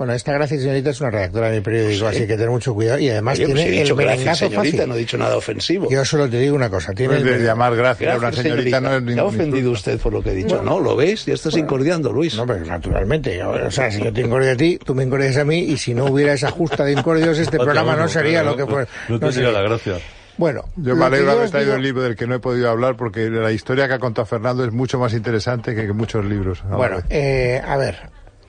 Bueno, 0.00 0.14
esta 0.14 0.32
gracia 0.32 0.58
señorita 0.58 0.88
es 0.88 1.00
una 1.02 1.10
redactora 1.10 1.50
de 1.50 1.56
mi 1.58 1.60
periódico, 1.62 2.06
así 2.06 2.26
que 2.26 2.38
ten 2.38 2.48
mucho 2.48 2.72
cuidado 2.72 2.98
y 2.98 3.10
además 3.10 3.36
Oye, 3.38 3.48
pues 3.48 3.56
tiene 3.60 3.76
he 3.76 3.80
dicho 3.82 3.92
el 3.92 3.98
gracias, 3.98 4.16
merengazo 4.16 4.38
señorita, 4.48 4.76
fácil. 4.78 4.88
no 4.88 4.94
he 4.94 4.98
dicho 4.98 5.18
nada 5.18 5.36
ofensivo. 5.36 5.90
Yo 5.90 6.04
solo 6.06 6.30
te 6.30 6.38
digo 6.38 6.56
una 6.56 6.70
cosa, 6.70 6.94
tiene 6.94 7.16
Pues 7.18 7.26
el 7.26 7.38
de 7.40 7.44
llamar 7.44 7.76
gracias 7.76 8.14
a 8.14 8.16
una 8.16 8.26
Gracias, 8.28 8.42
señorita 8.44 8.80
no 8.80 8.88
es 8.88 8.92
¿Se 8.92 8.96
ha 8.96 9.00
ningún 9.00 9.20
ofendido 9.26 9.56
insulto. 9.58 9.72
usted 9.72 9.98
por 9.98 10.12
lo 10.14 10.22
que 10.22 10.30
he 10.30 10.34
dicho? 10.36 10.62
no, 10.62 10.80
¿lo 10.80 10.96
ves? 10.96 11.26
Ya 11.26 11.34
estás 11.34 11.54
incordiando, 11.58 12.10
Luis. 12.14 12.34
No, 12.34 12.46
pero 12.46 12.64
naturalmente. 12.64 13.42
O 13.44 13.70
sea, 13.70 13.90
si 13.90 14.02
yo 14.02 14.10
te 14.10 14.22
incordio 14.22 14.52
a 14.52 14.56
ti, 14.56 14.78
tú 14.82 14.94
me 14.94 15.04
incordias 15.04 15.36
a 15.36 15.44
mí, 15.44 15.58
y 15.58 15.76
si 15.76 15.92
no 15.92 16.06
hubiera 16.06 16.32
esa 16.32 16.50
justa 16.50 16.82
de 16.82 16.92
incordios, 16.92 17.38
este 17.38 17.58
programa 17.58 17.92
uno, 17.92 18.02
no 18.04 18.08
sería 18.08 18.38
pero 18.40 18.52
lo 18.52 18.56
que 18.56 18.66
fue. 18.72 18.86
No, 19.10 19.18
no 19.18 19.30
sería. 19.30 19.50
la 19.52 19.60
gracia. 19.60 19.98
Bueno, 20.38 20.64
Yo 20.76 20.94
me 20.94 21.00
que 21.00 21.06
alegro 21.08 21.26
de 21.32 21.36
haber 21.36 21.50
traído 21.50 21.72
digo- 21.72 21.76
el 21.76 21.82
libro 21.82 22.02
del 22.04 22.16
que 22.16 22.26
no 22.26 22.36
he 22.36 22.38
podido 22.38 22.70
hablar 22.70 22.96
porque 22.96 23.28
la 23.28 23.52
historia 23.52 23.86
que 23.86 23.92
ha 23.92 23.98
contado 23.98 24.24
Fernando 24.24 24.64
es 24.64 24.72
mucho 24.72 24.98
más 24.98 25.12
interesante 25.12 25.74
que, 25.74 25.84
que 25.86 25.92
muchos 25.92 26.24
libros. 26.24 26.62
Bueno, 26.70 27.02
eh, 27.10 27.60
a 27.62 27.76
ver, 27.76 27.98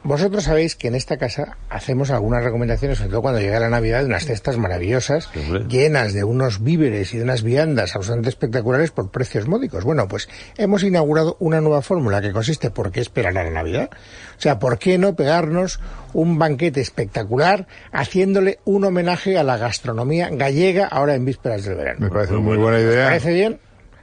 vosotros 0.03 0.43
sabéis 0.45 0.75
que 0.75 0.87
en 0.87 0.95
esta 0.95 1.17
casa 1.17 1.57
hacemos 1.69 2.09
algunas 2.09 2.43
recomendaciones, 2.43 2.97
sobre 2.97 3.11
todo 3.11 3.21
cuando 3.21 3.39
llega 3.39 3.59
la 3.59 3.69
Navidad, 3.69 3.99
de 3.99 4.05
unas 4.05 4.25
cestas 4.25 4.57
maravillosas, 4.57 5.29
llenas 5.69 6.13
de 6.13 6.23
unos 6.23 6.63
víveres 6.63 7.13
y 7.13 7.17
de 7.17 7.23
unas 7.23 7.43
viandas 7.43 7.95
absolutamente 7.95 8.29
espectaculares 8.29 8.91
por 8.91 9.11
precios 9.11 9.47
módicos. 9.47 9.83
Bueno, 9.83 10.07
pues 10.07 10.27
hemos 10.57 10.83
inaugurado 10.83 11.37
una 11.39 11.61
nueva 11.61 11.81
fórmula 11.81 12.21
que 12.21 12.31
consiste 12.31 12.71
por 12.71 12.91
qué 12.91 12.99
esperar 13.01 13.37
a 13.37 13.43
la 13.43 13.51
Navidad. 13.51 13.89
O 14.37 14.41
sea, 14.41 14.57
¿por 14.57 14.79
qué 14.79 14.97
no 14.97 15.15
pegarnos 15.15 15.79
un 16.13 16.39
banquete 16.39 16.81
espectacular 16.81 17.67
haciéndole 17.91 18.59
un 18.65 18.83
homenaje 18.85 19.37
a 19.37 19.43
la 19.43 19.57
gastronomía 19.57 20.29
gallega 20.31 20.87
ahora 20.87 21.13
en 21.15 21.25
vísperas 21.25 21.63
del 21.63 21.75
verano? 21.75 21.99
Me 21.99 22.09
parece 22.09 22.33
muy 22.33 22.41
muy 22.41 22.57
buena 22.57 22.79
idea. 22.79 23.05
¿Parece 23.05 23.33
bien? 23.33 23.59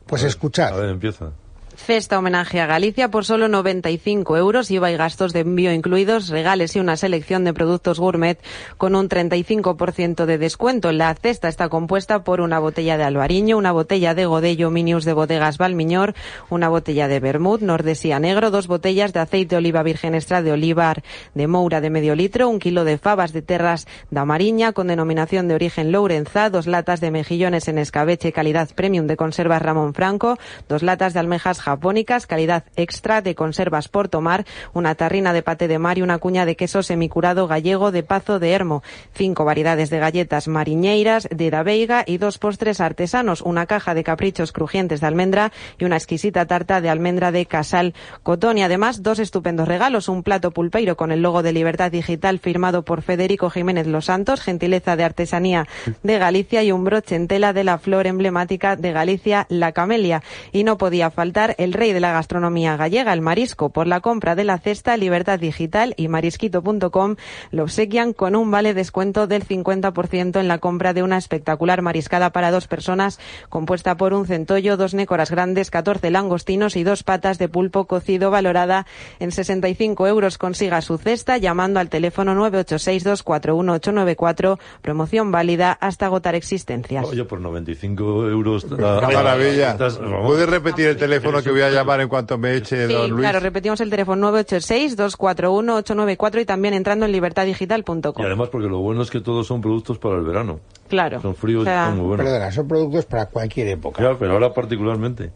Pues 0.07 0.23
A 0.25 0.29
escuchad. 0.29 0.75
ver, 0.77 0.91
empieza. 0.91 1.33
Cesta 1.79 2.19
homenaje 2.19 2.61
a 2.61 2.67
Galicia 2.67 3.09
por 3.09 3.25
solo 3.25 3.49
95 3.49 4.37
euros, 4.37 4.71
IVA 4.71 4.91
y 4.91 4.97
gastos 4.97 5.33
de 5.33 5.41
envío 5.41 5.73
incluidos, 5.73 6.29
regales 6.29 6.77
y 6.77 6.81
una 6.81 6.97
selección 6.97 7.45
de 7.45 7.55
productos 7.55 7.99
gourmet 7.99 8.39
con 8.77 8.95
un 8.95 9.09
35% 9.09 10.27
de 10.27 10.37
descuento. 10.37 10.93
La 10.93 11.15
cesta 11.15 11.49
está 11.49 11.71
compuesta 11.71 12.25
por 12.25 12.43
una 12.43 12.59
botella 12.59 12.99
de 12.99 13.05
albariño, 13.05 13.57
una 13.57 13.73
botella 13.73 14.15
de 14.15 14.27
Godello 14.27 14.71
Minius 14.71 15.07
de 15.07 15.15
bodegas 15.15 15.57
Valmiñor, 15.57 16.15
una 16.51 16.69
botella 16.69 17.09
de 17.09 17.21
vermut 17.21 17.63
Nordesía 17.63 18.19
negro, 18.19 18.51
dos 18.51 18.67
botellas 18.67 19.15
de 19.15 19.21
aceite 19.21 19.55
de 19.55 19.57
oliva 19.57 19.83
virgen 19.83 20.15
extra 20.15 20.43
de 20.43 20.53
olivar 20.53 21.03
de 21.35 21.47
Moura 21.47 21.81
de 21.81 21.89
medio 21.91 22.15
litro, 22.15 22.51
un 22.51 22.59
kilo 22.59 22.85
de 22.85 22.99
fabas 22.99 23.33
de 23.33 23.41
terras 23.41 23.87
da 24.11 24.27
Mariña 24.27 24.73
con 24.73 24.89
denominación 24.89 25.49
de 25.49 25.55
origen 25.55 25.93
Lourenza, 25.93 26.51
dos 26.51 26.67
latas 26.67 27.01
de 27.01 27.13
mejillones 27.13 27.69
en 27.69 27.79
escabeche 27.79 28.33
calidad 28.33 28.69
premium 28.75 29.07
de 29.07 29.17
conservas 29.17 29.63
Ramón 29.63 29.95
Franco, 29.95 30.39
dos 30.69 30.83
latas 30.83 31.15
de 31.15 31.21
almejas 31.21 31.61
japónicas 31.69 32.27
calidad 32.27 32.65
extra 32.77 33.21
de 33.21 33.35
conservas 33.35 33.89
Portomar, 33.89 34.47
una 34.73 34.95
tarrina 34.95 35.35
de 35.35 35.43
paté 35.43 35.69
de 35.69 35.79
mar 35.79 35.99
y 35.99 36.03
una 36.03 36.17
cuña 36.17 36.47
de 36.47 36.57
queso 36.57 36.83
semicurado 36.83 37.47
gallego 37.47 37.93
de 37.93 38.03
Pazo 38.03 38.39
de 38.39 38.53
Hermo, 38.53 38.83
cinco 39.13 39.45
variedades 39.45 39.91
de 39.91 39.99
galletas 39.99 40.49
mariñeiras 40.49 41.29
de 41.31 41.51
Da 41.51 41.63
Veiga 41.63 42.05
y 42.07 42.17
dos 42.17 42.39
postres 42.39 42.81
artesanos, 42.81 43.43
una 43.43 43.67
caja 43.67 43.93
de 43.93 44.03
caprichos 44.03 44.53
crujientes 44.53 45.03
de 45.03 45.09
almendra 45.09 45.53
y 45.79 45.85
una 45.85 45.97
exquisita 45.97 46.47
tarta 46.47 46.81
de 46.81 46.89
almendra 46.89 47.33
de 47.33 47.45
Casal 47.45 47.93
Cotón 48.23 48.57
y 48.57 48.63
además 48.63 49.03
dos 49.03 49.19
estupendos 49.19 49.69
regalos, 49.69 50.09
un 50.09 50.23
plato 50.23 50.53
pulpeiro 50.53 50.97
con 50.97 51.13
el 51.13 51.21
logo 51.21 51.43
de 51.43 51.53
Libertad 51.53 51.93
Digital 51.93 52.39
firmado 52.39 52.83
por 52.83 53.03
Federico 53.03 53.51
Jiménez 53.51 53.87
Los 53.87 54.07
Santos, 54.07 54.41
gentileza 54.41 54.97
de 54.97 55.05
artesanía 55.05 55.67
de 56.03 56.19
Galicia 56.19 56.63
y 56.63 56.73
un 56.73 56.85
broche 56.85 57.15
en 57.15 57.29
tela 57.29 57.53
de 57.53 57.65
la 57.65 57.77
flor 57.77 58.07
emblemática 58.07 58.75
de 58.75 58.93
Galicia, 58.93 59.47
la 59.51 59.73
camelia. 59.73 60.23
Y 60.51 60.65
no 60.65 60.79
podía 60.79 61.11
faltar 61.11 61.55
el 61.59 61.75
rey 61.75 61.93
de 61.93 62.01
la 62.01 62.13
gastronomía 62.13 62.77
gallega, 62.77 63.13
el 63.13 63.21
marisco. 63.21 63.69
Por 63.69 63.87
la 63.87 64.01
compra 64.01 64.35
de 64.35 64.45
la 64.45 64.59
cesta, 64.59 64.97
Libertad 64.97 65.39
Digital 65.39 65.93
y 65.97 66.09
marisquito.com 66.09 67.17
lo 67.51 67.65
obsequian 67.65 68.15
con 68.15 68.37
un 68.37 68.51
vale 68.51 68.73
descuento 68.73 69.27
del 69.27 69.47
50% 69.47 70.41
en 70.41 70.49
la 70.49 70.57
compra 70.59 70.95
de 70.95 71.03
una 71.03 71.19
espectacular 71.19 71.83
mariscada 71.83 72.31
para 72.31 72.51
dos 72.51 72.67
personas 72.69 73.19
compuesta 73.49 73.97
por 73.97 74.13
un 74.15 74.27
centollo, 74.27 74.77
dos 74.77 74.95
nécoras 74.95 75.31
grandes, 75.31 75.71
14 75.71 76.11
langostinos 76.11 76.77
y 76.77 76.85
dos 76.85 77.03
patas 77.03 77.39
de 77.39 77.49
pulpo 77.49 77.87
cocido 77.87 78.31
valorada 78.31 78.87
en 79.19 79.33
65 79.33 80.07
euros. 80.07 80.39
Consiga 80.39 80.81
su 80.81 80.97
cesta 80.97 81.39
llamando 81.39 81.81
al 81.81 81.89
teléfono 81.89 82.37
986-241-894, 82.51 84.61
promoción 84.81 85.33
válida 85.33 85.73
hasta 85.73 86.07
agotar 86.07 86.37
existencias. 86.37 87.05
Oye, 87.05 87.25
por 87.25 87.41
95 87.41 88.29
euros. 88.29 88.65
¡Qué 88.65 88.77
maravilla! 88.77 89.77
¿Puedes 89.77 90.49
repetir 90.49 90.87
el 90.87 90.97
teléfono 90.97 91.43
que 91.43 91.48
voy 91.51 91.63
a 91.63 91.71
llamar 91.71 92.01
en 92.01 92.09
cuanto 92.09 92.39
me 92.39 92.55
eche 92.57 92.87
Sí, 92.87 92.93
don 92.93 93.11
Luis? 93.11 93.21
claro, 93.23 93.41
repetimos 93.41 93.81
el 93.81 93.91
teléfono 93.91 94.31
986-241-894 94.33 96.41
y 96.41 96.45
también 96.45 96.75
entrando 96.75 97.05
en 97.07 97.11
Y 97.11 97.15
libertaddigital.com. 97.15 98.25
además, 98.25 98.49
porque 98.51 98.69
lo 98.69 98.79
bueno 98.79 99.03
es 99.03 99.11
que 99.11 99.21
todos 99.21 99.47
son 99.47 99.61
productos 99.61 99.99
para 99.99 100.17
el 100.17 100.23
verano. 100.23 100.61
Claro. 100.89 101.21
Son 101.21 101.35
fríos 101.35 101.63
O 101.63 101.65
sea, 101.65 101.75
y 101.75 101.79
están 101.79 101.97
muy 101.99 102.07
buenos. 102.07 102.25
Perdona, 102.27 102.53
son 102.53 102.69
productos 102.69 103.05
para 103.07 103.27
cualquier 103.27 103.69
época. 103.69 104.03
Ya, 104.03 104.15
pero 104.19 104.33
ahora 104.33 104.53
particularmente. 104.55 105.31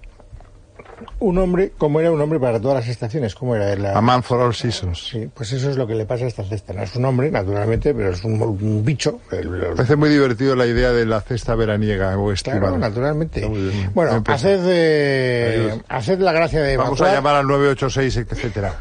Un 1.19 1.39
hombre, 1.39 1.73
como 1.79 2.01
era 2.01 2.11
un 2.11 2.21
hombre 2.21 2.39
para 2.41 2.61
todas 2.61 2.79
las 2.81 2.89
estaciones? 2.89 3.35
¿Cómo 3.35 3.55
era? 3.57 3.75
La... 3.77 3.97
A 3.97 4.01
man 4.01 4.23
for 4.23 4.41
all 4.41 4.55
seasons. 4.55 5.09
Sí, 5.09 5.29
pues 5.35 5.53
eso 5.53 5.71
es 5.71 5.77
lo 5.77 5.87
que 5.87 5.95
le 5.95 6.05
pasa 6.07 6.25
a 6.25 6.29
esta 6.29 6.45
cesta. 6.45 6.73
No 6.73 6.83
es 6.83 6.95
un 6.97 7.05
hombre, 7.05 7.31
naturalmente, 7.31 7.95
pero 7.95 8.11
es 8.11 8.23
un, 8.25 8.41
un 8.43 8.85
bicho. 8.85 9.21
El- 9.31 9.49
Me 9.51 9.67
el- 9.69 9.75
parece 9.75 9.97
muy 9.97 10.09
divertido 10.09 10.55
la 10.57 10.67
idea 10.67 10.93
de 10.93 11.07
la 11.07 11.21
cesta 11.21 11.55
veraniega 11.55 12.09
o 12.11 12.15
Claro, 12.15 12.33
estival. 12.33 12.81
naturalmente. 12.81 13.47
Muy 13.49 13.61
bien. 13.71 13.91
Bueno, 13.95 14.23
haced, 14.27 14.61
eh, 14.65 15.81
haced 15.89 16.19
la 16.21 16.33
gracia 16.33 16.63
de 16.63 16.77
Vamos 16.77 17.01
a 17.01 17.13
llamar 17.15 17.37
al 17.37 17.47
986, 17.47 18.17
etcétera. 18.31 18.75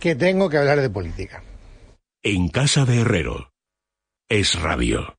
que 0.00 0.14
tengo 0.14 0.48
que 0.48 0.58
hablar 0.58 0.80
de 0.80 0.90
política. 0.90 1.42
En 2.22 2.48
casa 2.48 2.84
de 2.84 3.00
Herrero. 3.00 3.52
Es 4.28 4.60
radio. 4.60 5.16